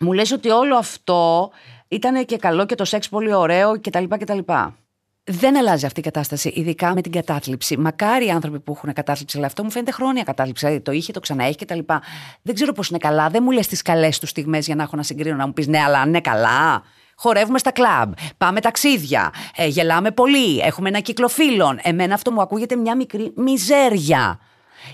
Μου 0.00 0.12
λες 0.12 0.32
ότι 0.32 0.50
όλο 0.50 0.76
αυτό 0.76 1.50
ήταν 1.88 2.24
και 2.24 2.36
καλό 2.36 2.66
και 2.66 2.74
το 2.74 2.84
σεξ 2.84 3.08
πολύ 3.08 3.34
ωραίο 3.34 3.80
κτλ. 3.80 4.04
κτλ. 4.08 4.38
δεν 5.24 5.56
αλλάζει 5.56 5.86
αυτή 5.86 6.00
η 6.00 6.02
κατάσταση, 6.02 6.48
ειδικά 6.48 6.94
με 6.94 7.00
την 7.00 7.12
κατάθλιψη. 7.12 7.78
Μακάρι 7.78 8.26
οι 8.26 8.30
άνθρωποι 8.30 8.60
που 8.60 8.72
έχουν 8.76 8.92
κατάθλιψη, 8.92 9.36
αλλά 9.36 9.46
αυτό 9.46 9.64
μου 9.64 9.70
φαίνεται 9.70 9.90
χρόνια 9.90 10.22
κατάθλιψη. 10.22 10.64
Δηλαδή, 10.66 10.82
το 10.82 10.92
είχε, 10.92 11.12
το 11.12 11.20
ξαναέχει 11.20 11.56
κτλ. 11.56 11.78
Δεν 12.42 12.54
ξέρω 12.54 12.72
πώς 12.72 12.88
είναι 12.88 12.98
καλά. 12.98 13.28
Δεν 13.28 13.42
μου 13.42 13.50
λες 13.50 13.66
τις 13.66 13.82
καλές 13.82 14.18
τους 14.18 14.28
στιγμές 14.28 14.66
για 14.66 14.74
να 14.74 14.82
έχω 14.82 14.96
να 14.96 15.02
συγκρίνω, 15.02 15.36
να 15.36 15.46
μου 15.46 15.52
πεις 15.52 15.66
ναι, 15.66 15.78
αλλά 15.78 16.00
αν 16.00 16.08
είναι 16.08 16.20
καλά. 16.20 16.82
Χορεύουμε 17.18 17.58
στα 17.58 17.70
κλαμπ, 17.70 18.12
πάμε 18.38 18.60
ταξίδια, 18.60 19.32
ε, 19.56 19.66
γελάμε 19.66 20.10
πολύ, 20.10 20.58
έχουμε 20.58 20.88
ένα 20.88 21.00
κύκλο 21.00 21.28
φίλων. 21.28 21.78
Εμένα 21.82 22.14
αυτό 22.14 22.32
μου 22.32 22.40
ακούγεται 22.40 22.76
μια 22.76 22.96
μικρή 22.96 23.32
μιζέρια. 23.36 24.38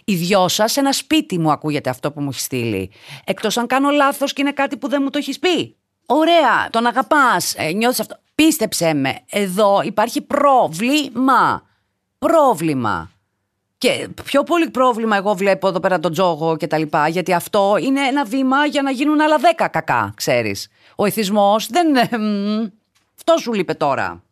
Οι 0.04 0.14
δυο 0.14 0.48
σας 0.48 0.72
σε 0.72 0.80
ένα 0.80 0.92
σπίτι 0.92 1.38
μου 1.38 1.50
ακούγεται 1.50 1.90
αυτό 1.90 2.12
που 2.12 2.20
μου 2.20 2.28
έχει 2.28 2.40
στείλει. 2.40 2.90
Εκτός 3.24 3.56
αν 3.56 3.66
κάνω 3.66 3.90
λάθος 3.90 4.32
και 4.32 4.40
είναι 4.42 4.52
κάτι 4.52 4.76
που 4.76 4.88
δεν 4.88 5.02
μου 5.02 5.10
το 5.10 5.18
έχεις 5.18 5.38
πει. 5.38 5.76
Ωραία, 6.06 6.68
τον 6.70 6.86
αγαπάς, 6.86 7.54
ε, 7.56 7.72
νιώθεις 7.72 8.00
αυτό. 8.00 8.16
Πίστεψέ 8.34 8.94
με, 8.94 9.18
εδώ 9.30 9.80
υπάρχει 9.84 10.20
πρόβλημα. 10.20 11.62
Πρόβλημα. 12.18 13.10
Και 13.82 14.08
πιο 14.24 14.42
πολύ 14.42 14.70
πρόβλημα 14.70 15.16
εγώ 15.16 15.34
βλέπω 15.34 15.68
εδώ 15.68 15.80
πέρα 15.80 15.98
τον 15.98 16.12
τζόγο 16.12 16.56
και 16.56 16.66
τα 16.66 16.78
λοιπά, 16.78 17.08
γιατί 17.08 17.32
αυτό 17.32 17.76
είναι 17.80 18.00
ένα 18.00 18.24
βήμα 18.24 18.66
για 18.66 18.82
να 18.82 18.90
γίνουν 18.90 19.20
άλλα 19.20 19.36
δέκα 19.36 19.68
κακά, 19.68 20.12
ξέρεις. 20.16 20.68
Ο 20.96 21.04
εθισμός 21.04 21.66
δεν... 21.66 21.96
Αυτό 23.16 23.36
σου 23.40 23.52
λείπει 23.52 23.74
τώρα. 23.74 24.22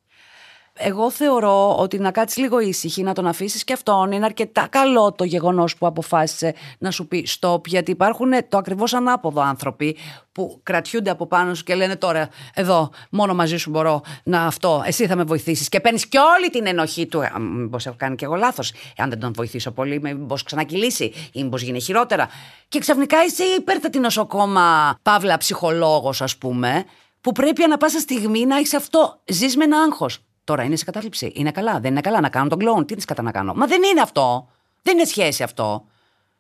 Εγώ 0.83 1.11
θεωρώ 1.11 1.77
ότι 1.77 1.99
να 1.99 2.11
κάτσεις 2.11 2.39
λίγο 2.39 2.61
ήσυχη, 2.61 3.03
να 3.03 3.13
τον 3.13 3.27
αφήσεις 3.27 3.65
και 3.65 3.73
αυτόν. 3.73 4.13
Είναι 4.13 4.25
αρκετά 4.25 4.67
καλό 4.71 5.13
το 5.13 5.25
γεγονός 5.25 5.77
που 5.77 5.87
αποφάσισε 5.87 6.55
να 6.79 6.91
σου 6.91 7.09
πει 7.09 7.27
stop, 7.41 7.67
γιατί 7.67 7.91
υπάρχουν 7.91 8.31
το 8.49 8.59
ακριβώς 8.59 8.95
ανάποδο 8.95 9.41
άνθρωποι 9.41 9.97
που 10.33 10.61
κρατιούνται 10.63 11.11
από 11.11 11.27
πάνω 11.27 11.55
σου 11.55 11.65
και 11.65 11.75
λένε 11.75 11.97
τώρα, 11.97 12.29
εδώ, 12.55 12.91
μόνο 13.11 13.35
μαζί 13.35 13.57
σου 13.57 13.71
μπορώ 13.71 14.03
να 14.23 14.47
αυτό, 14.47 14.83
εσύ 14.87 15.07
θα 15.07 15.17
με 15.17 15.25
βοηθήσεις. 15.25 15.69
Και 15.69 15.81
παίρνεις 15.81 16.07
και 16.07 16.19
όλη 16.19 16.51
την 16.51 16.67
ενοχή 16.67 17.07
του. 17.07 17.23
Μήπως 17.41 17.87
έχω 17.87 17.97
κάνει 17.99 18.17
και 18.17 18.25
εγώ 18.25 18.35
λάθος. 18.35 18.73
Αν 18.97 19.09
δεν 19.09 19.21
τον 19.21 19.33
βοηθήσω 19.33 19.71
πολύ, 19.71 20.01
μήπως 20.01 20.43
ξανακυλήσει 20.43 21.13
ή 21.33 21.43
μήπως 21.43 21.63
γίνει 21.63 21.81
χειρότερα. 21.81 22.29
Και 22.69 22.79
ξαφνικά 22.79 23.25
είσαι 23.25 23.45
υπέρτατη 23.45 23.99
νοσοκόμα, 23.99 24.99
παύλα 25.03 25.37
ψυχολόγος, 25.37 26.23
ας 26.23 26.37
πούμε, 26.37 26.85
που 27.21 27.33
πρέπει 27.33 27.63
ανα 27.63 27.77
πάσα 27.77 27.99
στιγμή 27.99 28.47
να 28.47 28.57
έχεις 28.57 28.75
αυτό. 28.75 29.21
Ζεις 29.25 29.57
με 29.57 29.65
ένα 29.65 29.79
άγχος. 29.79 30.19
Τώρα 30.51 30.63
είναι 30.63 30.77
σε 30.77 30.85
κατάθλιψη. 30.85 31.33
Είναι 31.35 31.51
καλά. 31.51 31.81
Δεν 31.81 31.91
είναι 31.91 32.01
καλά 32.01 32.21
να 32.21 32.29
κάνω 32.29 32.49
τον 32.49 32.59
κλόουν. 32.59 32.87
Τι 32.87 32.95
τη 32.95 33.05
κατά 33.05 33.23
να 33.23 33.31
κάνω. 33.31 33.55
Μα 33.55 33.67
δεν 33.67 33.83
είναι 33.83 34.01
αυτό. 34.01 34.49
Δεν 34.83 34.99
είναι 34.99 35.07
σχέση 35.07 35.43
αυτό. 35.43 35.87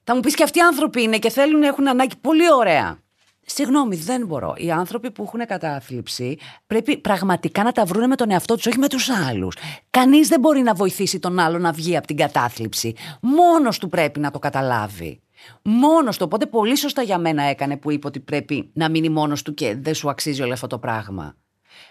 Θα 0.04 0.14
μου 0.14 0.20
πεις 0.20 0.34
και 0.34 0.42
αυτοί 0.42 0.58
οι 0.58 0.62
άνθρωποι 0.62 1.02
είναι 1.02 1.18
και 1.18 1.30
θέλουν, 1.30 1.62
έχουν 1.62 1.88
ανάγκη. 1.88 2.16
Πολύ 2.20 2.52
ωραία. 2.52 2.98
Συγγνώμη, 3.46 3.96
δεν 3.96 4.26
μπορώ. 4.26 4.54
Οι 4.56 4.70
άνθρωποι 4.70 5.10
που 5.10 5.22
έχουν 5.22 5.46
κατάθλιψη 5.46 6.38
πρέπει 6.66 6.96
πραγματικά 6.98 7.62
να 7.62 7.72
τα 7.72 7.84
βρουν 7.84 8.08
με 8.08 8.16
τον 8.16 8.30
εαυτό 8.30 8.54
τους, 8.54 8.66
όχι 8.66 8.78
με 8.78 8.88
τους 8.88 9.08
άλλους. 9.10 9.56
Κανείς 9.90 10.28
δεν 10.28 10.40
μπορεί 10.40 10.60
να 10.60 10.74
βοηθήσει 10.74 11.18
τον 11.18 11.38
άλλο 11.38 11.58
να 11.58 11.72
βγει 11.72 11.96
από 11.96 12.06
την 12.06 12.16
κατάθλιψη. 12.16 12.94
Μόνος 13.20 13.78
του 13.78 13.88
πρέπει 13.88 14.20
να 14.20 14.30
το 14.30 14.38
καταλάβει. 14.38 15.20
Μόνος 15.62 16.16
του. 16.16 16.24
Οπότε 16.26 16.46
πολύ 16.46 16.76
σωστά 16.76 17.02
για 17.02 17.18
μένα 17.18 17.42
έκανε 17.42 17.76
που 17.76 17.90
είπε 17.90 18.06
ότι 18.06 18.20
πρέπει 18.20 18.70
να 18.72 18.90
μείνει 18.90 19.08
μόνος 19.08 19.42
του 19.42 19.54
και 19.54 19.76
δεν 19.80 19.94
σου 19.94 20.10
αξίζει 20.10 20.42
όλο 20.42 20.52
αυτό 20.52 20.66
το 20.66 20.78
πράγμα. 20.78 21.34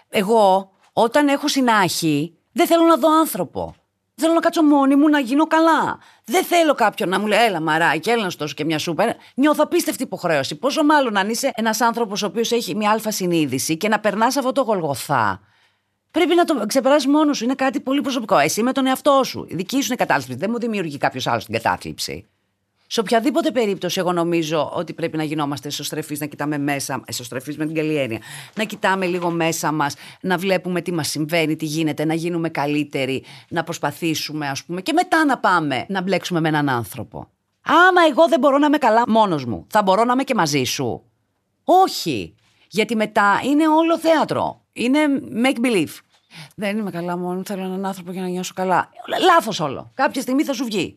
Εγώ 0.08 0.70
όταν 1.02 1.28
έχω 1.28 1.48
συνάχη, 1.48 2.34
δεν 2.52 2.66
θέλω 2.66 2.84
να 2.84 2.96
δω 2.96 3.08
άνθρωπο. 3.20 3.74
Θέλω 4.14 4.32
να 4.32 4.40
κάτσω 4.40 4.62
μόνη 4.62 4.96
μου 4.96 5.08
να 5.08 5.18
γίνω 5.18 5.46
καλά. 5.46 5.98
Δεν 6.24 6.44
θέλω 6.44 6.74
κάποιον 6.74 7.08
να 7.08 7.20
μου 7.20 7.26
λέει, 7.26 7.44
Έλα, 7.44 7.60
μαράκι, 7.60 8.10
έλα 8.10 8.22
να 8.22 8.30
σου 8.30 8.54
και 8.54 8.64
μια 8.64 8.78
σούπερ. 8.78 9.10
Νιώθω 9.34 9.62
απίστευτη 9.64 10.02
υποχρέωση. 10.02 10.56
Πόσο 10.56 10.84
μάλλον 10.84 11.16
αν 11.16 11.28
είσαι 11.28 11.52
ένας 11.54 11.80
άνθρωπος 11.80 12.22
ο 12.22 12.26
οποίος 12.26 12.52
έχει 12.52 12.74
μια 12.74 12.90
αλφα 12.90 13.10
συνείδηση 13.10 13.76
και 13.76 13.88
να 13.88 14.00
περνάς 14.00 14.36
αυτό 14.36 14.52
το 14.52 14.62
γολγοθά. 14.62 15.40
Πρέπει 16.10 16.34
να 16.34 16.44
το 16.44 16.66
ξεπεράσει 16.66 17.08
μόνος 17.08 17.36
σου. 17.36 17.44
Είναι 17.44 17.54
κάτι 17.54 17.80
πολύ 17.80 18.00
προσωπικό. 18.00 18.38
Εσύ 18.38 18.62
με 18.62 18.72
τον 18.72 18.86
εαυτό 18.86 19.20
σου. 19.24 19.46
Η 19.48 19.54
δική 19.54 19.80
σου 19.80 19.86
είναι 19.86 19.96
κατάθλιψη. 19.96 20.34
Δεν 20.34 20.50
μου 20.50 20.58
δημιουργεί 20.58 20.98
κάποιος 20.98 21.26
άλλος 21.26 21.44
την 21.44 21.54
κατάθλιψη. 21.54 22.28
Σε 22.92 23.00
οποιαδήποτε 23.00 23.50
περίπτωση, 23.50 24.00
εγώ 24.00 24.12
νομίζω 24.12 24.70
ότι 24.74 24.92
πρέπει 24.92 25.16
να 25.16 25.22
γινόμαστε 25.22 25.68
εσωστρεφείς, 25.68 26.20
να 26.20 26.26
κοιτάμε 26.26 26.58
μέσα, 26.58 27.02
εσωστρεφείς 27.06 27.56
με 27.56 27.66
την 27.66 27.74
καλή 27.74 27.96
έννοια, 27.96 28.18
να 28.54 28.64
κοιτάμε 28.64 29.06
λίγο 29.06 29.30
μέσα 29.30 29.72
μας, 29.72 29.94
να 30.20 30.38
βλέπουμε 30.38 30.80
τι 30.80 30.92
μας 30.92 31.08
συμβαίνει, 31.08 31.56
τι 31.56 31.64
γίνεται, 31.64 32.04
να 32.04 32.14
γίνουμε 32.14 32.48
καλύτεροι, 32.48 33.24
να 33.48 33.62
προσπαθήσουμε, 33.64 34.48
ας 34.48 34.64
πούμε, 34.64 34.80
και 34.80 34.92
μετά 34.92 35.24
να 35.24 35.38
πάμε 35.38 35.84
να 35.88 36.02
μπλέξουμε 36.02 36.40
με 36.40 36.48
έναν 36.48 36.68
άνθρωπο. 36.68 37.28
Άμα 37.60 38.00
εγώ 38.10 38.28
δεν 38.28 38.40
μπορώ 38.40 38.58
να 38.58 38.66
είμαι 38.66 38.78
καλά 38.78 39.04
μόνος 39.08 39.44
μου, 39.44 39.66
θα 39.68 39.82
μπορώ 39.82 40.04
να 40.04 40.12
είμαι 40.12 40.24
και 40.24 40.34
μαζί 40.34 40.64
σου; 40.64 41.02
Όχι. 41.64 42.34
Γιατί 42.68 42.96
μετά 42.96 43.40
είναι 43.44 43.68
όλο 43.68 43.98
θέατρο. 43.98 44.60
Είναι 44.72 44.98
make 45.44 45.66
believe. 45.66 45.98
Δεν 46.56 46.78
είμαι 46.78 46.90
καλά 46.90 47.16
μόνο, 47.16 47.42
θέλω 47.44 47.62
έναν 47.62 47.86
άνθρωπο 47.86 48.12
για 48.12 48.22
να 48.22 48.28
νιώσω 48.28 48.52
καλά. 48.54 48.88
Λάθος 49.24 49.60
όλο. 49.60 49.90
Κάποια 49.94 50.20
στιγμή 50.22 50.44
θα 50.44 50.52
σου 50.52 50.64
βγει 50.64 50.96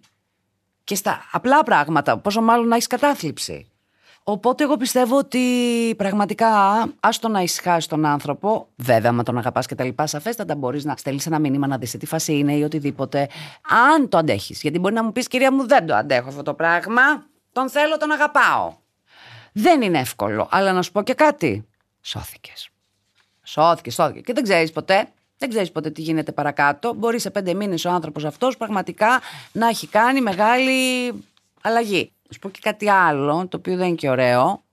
και 0.83 0.95
στα 0.95 1.21
απλά 1.31 1.63
πράγματα, 1.63 2.17
πόσο 2.17 2.41
μάλλον 2.41 2.67
να 2.67 2.75
έχεις 2.75 2.87
κατάθλιψη. 2.87 3.67
Οπότε 4.23 4.63
εγώ 4.63 4.77
πιστεύω 4.77 5.17
ότι 5.17 5.39
πραγματικά 5.97 6.49
άστο 6.99 7.27
να 7.27 7.41
ησυχάσει 7.41 7.89
τον 7.89 8.05
άνθρωπο, 8.05 8.67
βέβαια, 8.75 9.09
άμα 9.09 9.23
τον 9.23 9.37
αγαπάς 9.37 9.65
και 9.65 9.75
τα 9.75 9.83
λοιπά, 9.83 10.07
σαφέστατα 10.07 10.55
μπορείς 10.55 10.85
να 10.85 10.95
στέλνεις 10.97 11.25
ένα 11.25 11.39
μήνυμα 11.39 11.67
να 11.67 11.77
δεις 11.77 11.89
σε 11.89 11.97
τι 11.97 12.05
φάση 12.05 12.33
είναι 12.37 12.53
ή 12.53 12.63
οτιδήποτε, 12.63 13.29
αν 13.93 14.09
το 14.09 14.17
αντέχεις. 14.17 14.61
Γιατί 14.61 14.79
μπορεί 14.79 14.93
να 14.93 15.03
μου 15.03 15.11
πεις, 15.11 15.27
κυρία 15.27 15.53
μου, 15.53 15.67
δεν 15.67 15.85
το 15.85 15.95
αντέχω 15.95 16.27
αυτό 16.27 16.43
το 16.43 16.53
πράγμα. 16.53 17.01
Τον 17.51 17.69
θέλω, 17.69 17.97
τον 17.97 18.11
αγαπάω. 18.11 18.73
Δεν 19.53 19.81
είναι 19.81 19.99
εύκολο, 19.99 20.47
αλλά 20.51 20.71
να 20.71 20.81
σου 20.81 20.91
πω 20.91 21.03
και 21.03 21.13
κάτι. 21.13 21.67
Σώθηκες. 22.01 22.69
Σώθηκες, 23.43 23.93
σώθηκες. 23.93 24.23
Και 24.25 24.33
δεν 24.33 24.43
ξέρεις 24.43 24.71
ποτέ 24.71 25.07
δεν 25.43 25.51
ξέρεις 25.51 25.71
ποτέ 25.71 25.89
τι 25.89 26.01
γίνεται 26.01 26.31
παρακάτω. 26.31 26.93
Μπορεί 26.93 27.19
σε 27.19 27.29
πέντε 27.29 27.53
μήνες 27.53 27.85
ο 27.85 27.89
άνθρωπος 27.89 28.25
αυτός 28.25 28.57
πραγματικά 28.57 29.21
να 29.51 29.67
έχει 29.67 29.87
κάνει 29.87 30.21
μεγάλη 30.21 31.11
αλλαγή. 31.61 32.11
Να 32.27 32.33
σου 32.33 32.39
πω 32.39 32.49
και 32.49 32.59
κάτι 32.61 32.89
άλλο, 32.89 33.47
το 33.47 33.57
οποίο 33.57 33.75
δεν 33.75 33.87
είναι 33.87 33.95
και 33.95 34.09
ωραίο. 34.09 34.63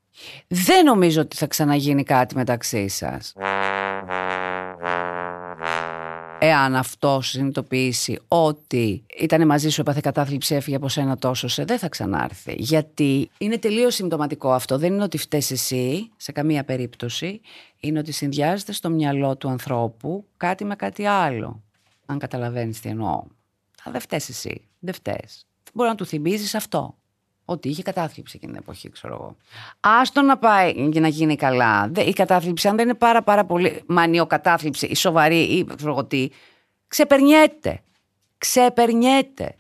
Δεν 0.47 0.85
νομίζω 0.85 1.21
ότι 1.21 1.37
θα 1.37 1.47
ξαναγίνει 1.47 2.03
κάτι 2.03 2.35
μεταξύ 2.35 2.89
σας 2.89 3.33
εάν 6.51 6.75
αυτό 6.75 7.21
συνειδητοποιήσει 7.23 8.19
ότι 8.29 9.05
ήταν 9.19 9.47
μαζί 9.47 9.69
σου, 9.69 9.81
έπαθε 9.81 10.01
κατάθλιψη, 10.03 10.55
έφυγε 10.55 10.77
από 10.77 10.89
σένα 10.89 11.17
τόσο, 11.17 11.49
σε 11.49 11.65
δεν 11.65 11.79
θα 11.79 11.89
ξανάρθει. 11.89 12.55
Γιατί 12.59 13.31
είναι 13.39 13.59
τελείως 13.59 13.95
συμπτωματικό 13.95 14.53
αυτό. 14.53 14.79
Δεν 14.79 14.93
είναι 14.93 15.03
ότι 15.03 15.19
φταίεις 15.19 15.51
εσύ 15.51 16.11
σε 16.17 16.33
καμία 16.33 16.65
περίπτωση. 16.65 17.41
Είναι 17.81 17.99
ότι 17.99 18.13
συνδυάζεται 18.13 18.73
στο 18.73 18.91
μυαλό 18.91 19.37
του 19.37 19.49
ανθρώπου 19.49 20.25
κάτι 20.37 20.65
με 20.65 20.77
κάτι 20.77 21.07
άλλο. 21.07 21.63
Αν 22.07 22.19
καταλαβαίνεις 22.19 22.81
τι 22.81 22.89
εννοώ. 22.89 23.23
Αλλά 23.83 23.93
δεν 23.93 24.01
φταίει 24.01 24.23
εσύ. 24.29 24.69
Δεν 24.79 24.95
φταίει. 24.95 25.25
Μπορεί 25.73 25.89
να 25.89 25.95
του 25.95 26.07
θυμίζεις 26.07 26.55
αυτό. 26.55 26.95
Ότι 27.51 27.69
είχε 27.69 27.83
κατάθλιψη 27.83 28.37
εκείνη 28.37 28.53
την 28.53 28.61
εποχή, 28.63 28.91
ξέρω 28.91 29.15
εγώ. 29.15 29.37
Άστο 29.81 30.23
να 30.23 30.39
πάει 30.39 30.89
και 30.89 31.01
να 31.01 31.09
γίνει 31.09 31.37
καλά. 31.37 31.91
Η 32.07 32.13
κατάθλιψη, 32.13 32.69
αν 32.69 32.77
δεν 32.77 32.85
είναι 32.85 32.95
πάρα, 32.95 33.23
πάρα 33.23 33.45
πολύ 33.45 33.83
μανιοκατάθλιψη 33.87 34.87
ή 34.87 34.95
σοβαρή 34.95 35.41
ή 35.41 35.67
ξέρω 35.77 35.91
εγώ 35.91 36.05
τι, 36.05 36.29
ξεπερνιέται. 36.89 37.83
Ξεπερνιέται. 38.39 39.55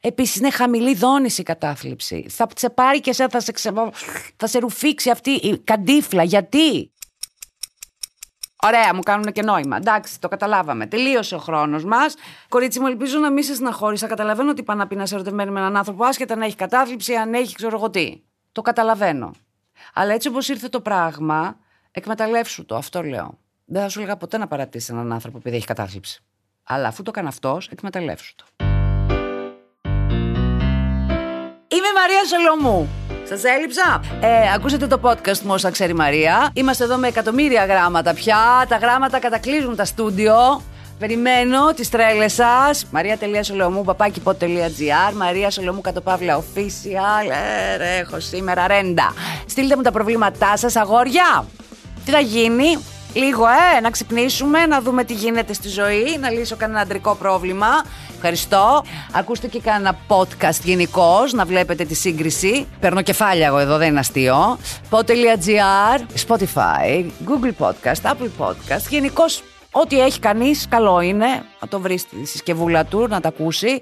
Επίσης 0.00 0.36
είναι 0.36 0.50
χαμηλή 0.50 0.94
δόνηση 0.94 1.40
η 1.40 1.44
κατάθλιψη. 1.44 2.26
Θα 2.28 2.46
σε 2.56 2.70
πάρει 2.70 3.00
και 3.00 3.10
εσένα, 3.10 3.28
θα 3.28 3.40
σε, 3.40 3.52
ξε... 3.52 3.72
θα 4.36 4.46
σε 4.46 4.58
ρουφήξει 4.58 5.10
αυτή 5.10 5.30
η 5.30 5.58
καντίφλα. 5.58 6.22
Γιατί; 6.22 6.90
Ωραία, 8.66 8.94
μου 8.94 9.00
κάνουν 9.00 9.32
και 9.32 9.42
νόημα. 9.42 9.76
Εντάξει, 9.76 10.20
το 10.20 10.28
καταλάβαμε. 10.28 10.86
Τελείωσε 10.86 11.34
ο 11.34 11.38
χρόνος 11.38 11.84
μας. 11.84 12.14
Κορίτσι 12.48 12.80
μου, 12.80 12.86
ελπίζω 12.86 13.18
να 13.18 13.30
μην 13.30 13.42
σε 13.42 13.54
συναχώρησα. 13.54 14.06
Καταλαβαίνω 14.06 14.50
ότι 14.50 14.62
πάνε 14.62 14.80
να 14.80 14.86
πει 14.86 14.96
να 14.96 15.06
σε 15.06 15.14
ερωτευμένη 15.14 15.50
με 15.50 15.60
έναν 15.60 15.76
άνθρωπο, 15.76 16.04
άσχετα 16.04 16.36
να 16.36 16.44
έχει 16.44 16.56
κατάθλιψη, 16.56 17.14
αν 17.14 17.34
έχει 17.34 17.54
ξέρω 17.54 17.76
εγώ 17.76 17.90
τι. 17.90 18.22
Το 18.52 18.62
καταλαβαίνω. 18.62 19.30
Αλλά 19.94 20.12
έτσι 20.12 20.28
όπως 20.28 20.48
ήρθε 20.48 20.68
το 20.68 20.80
πράγμα, 20.80 21.56
εκμεταλλεύσου 21.90 22.64
το. 22.64 22.76
Αυτό 22.76 23.02
λέω. 23.02 23.38
Δεν 23.64 23.82
θα 23.82 23.88
σου 23.88 23.98
έλεγα 23.98 24.16
ποτέ 24.16 24.38
να 24.38 24.46
παρατήσεις 24.46 24.88
έναν 24.88 25.12
άνθρωπο 25.12 25.38
επειδή 25.38 25.56
έχει 25.56 25.66
κατάθλιψη. 25.66 26.22
Αλλά 26.62 26.88
αφού 26.88 27.02
το 27.02 27.10
έκανε 27.14 27.28
αυτός, 27.28 27.68
εκμεταλλεύσου 27.68 28.34
το. 28.34 28.65
Μαρία 32.00 32.22
Σολομού. 32.30 32.88
Σας 33.28 33.44
έλειψα. 33.44 34.00
Ε, 34.20 34.52
ακούσατε 34.54 34.86
το 34.86 35.00
podcast 35.02 35.38
μου 35.38 35.52
όσα 35.52 35.70
ξέρει 35.70 35.90
η 35.90 35.94
Μαρία. 35.94 36.50
Είμαστε 36.54 36.84
εδώ 36.84 36.96
με 36.96 37.08
εκατομμύρια 37.08 37.64
γράμματα 37.64 38.14
πια. 38.14 38.66
Τα 38.68 38.76
γράμματα 38.76 39.18
κατακλείζουν 39.18 39.76
τα 39.76 39.84
στούντιο. 39.84 40.62
Περιμένω 40.98 41.74
τις 41.74 41.88
τρέλες 41.88 42.32
σας. 42.32 42.86
Μαρία.σολομού, 42.90 43.84
παπάκι.gr, 43.84 45.12
Μαρία 45.16 45.50
Σολομού 45.50 45.80
κατ' 45.80 46.00
παύλα 46.00 46.38
official. 46.38 47.30
Ε, 47.78 47.98
έχω 47.98 48.20
σήμερα 48.20 48.66
ρέντα. 48.66 49.14
Στείλτε 49.46 49.76
μου 49.76 49.82
τα 49.82 49.92
προβλήματά 49.92 50.56
σας, 50.56 50.76
αγόρια. 50.76 51.46
Τι 52.04 52.10
θα 52.10 52.20
γίνει, 52.20 52.78
Λίγο, 53.16 53.44
ε, 53.76 53.80
να 53.80 53.90
ξυπνήσουμε, 53.90 54.66
να 54.66 54.80
δούμε 54.80 55.04
τι 55.04 55.14
γίνεται 55.14 55.52
στη 55.52 55.68
ζωή, 55.68 56.16
να 56.20 56.30
λύσω 56.30 56.56
κανένα 56.56 56.80
αντρικό 56.80 57.14
πρόβλημα. 57.14 57.66
Ευχαριστώ. 58.14 58.84
Ακούστε 59.12 59.46
και 59.46 59.60
κανένα 59.60 59.98
podcast 60.08 60.60
γενικώς, 60.62 61.32
να 61.32 61.44
βλέπετε 61.44 61.84
τη 61.84 61.94
σύγκριση. 61.94 62.66
Παίρνω 62.80 63.02
κεφάλια 63.02 63.46
εγώ 63.46 63.58
εδώ, 63.58 63.76
δεν 63.76 63.88
είναι 63.88 63.98
αστείο. 63.98 64.58
Pod.gr, 64.90 66.00
Spotify, 66.26 67.04
Google 67.26 67.66
Podcast, 67.66 68.10
Apple 68.12 68.30
Podcast, 68.46 68.88
γενικώς 68.88 69.42
Ό,τι 69.78 70.00
έχει 70.00 70.18
κανείς, 70.18 70.66
καλό 70.68 71.00
είναι 71.00 71.26
να 71.60 71.68
το 71.68 71.80
βρει 71.80 71.98
στη 71.98 72.26
συσκευούλα 72.26 72.84
του, 72.84 73.06
να 73.08 73.20
τα 73.20 73.28
ακούσει. 73.28 73.80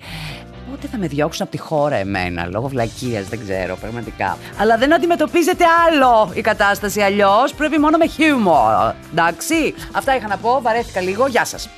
Πότε 0.84 0.96
θα 0.96 1.02
με 1.02 1.08
διώξουν 1.08 1.42
από 1.42 1.56
τη 1.56 1.62
χώρα 1.62 1.96
εμένα, 1.96 2.46
λόγω 2.46 2.68
βλακείας, 2.68 3.28
δεν 3.28 3.40
ξέρω, 3.44 3.76
πραγματικά. 3.76 4.38
Αλλά 4.58 4.78
δεν 4.78 4.94
αντιμετωπίζεται 4.94 5.64
άλλο 5.86 6.32
η 6.34 6.40
κατάσταση 6.40 7.00
αλλιώς. 7.00 7.54
Πρέπει 7.54 7.78
μόνο 7.78 7.96
με 7.96 8.06
χιούμορ. 8.06 8.94
Εντάξει. 9.10 9.74
Αυτά 9.92 10.16
είχα 10.16 10.28
να 10.28 10.36
πω. 10.36 10.60
Βαρέθηκα 10.62 11.00
λίγο. 11.00 11.26
Γεια 11.26 11.44
σας. 11.44 11.68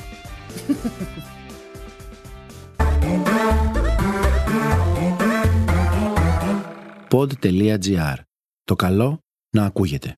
pod.gr. 7.11 8.16
Το 8.64 8.77
καλό 8.77 9.21
να 9.51 9.64
ακούγεται. 9.64 10.14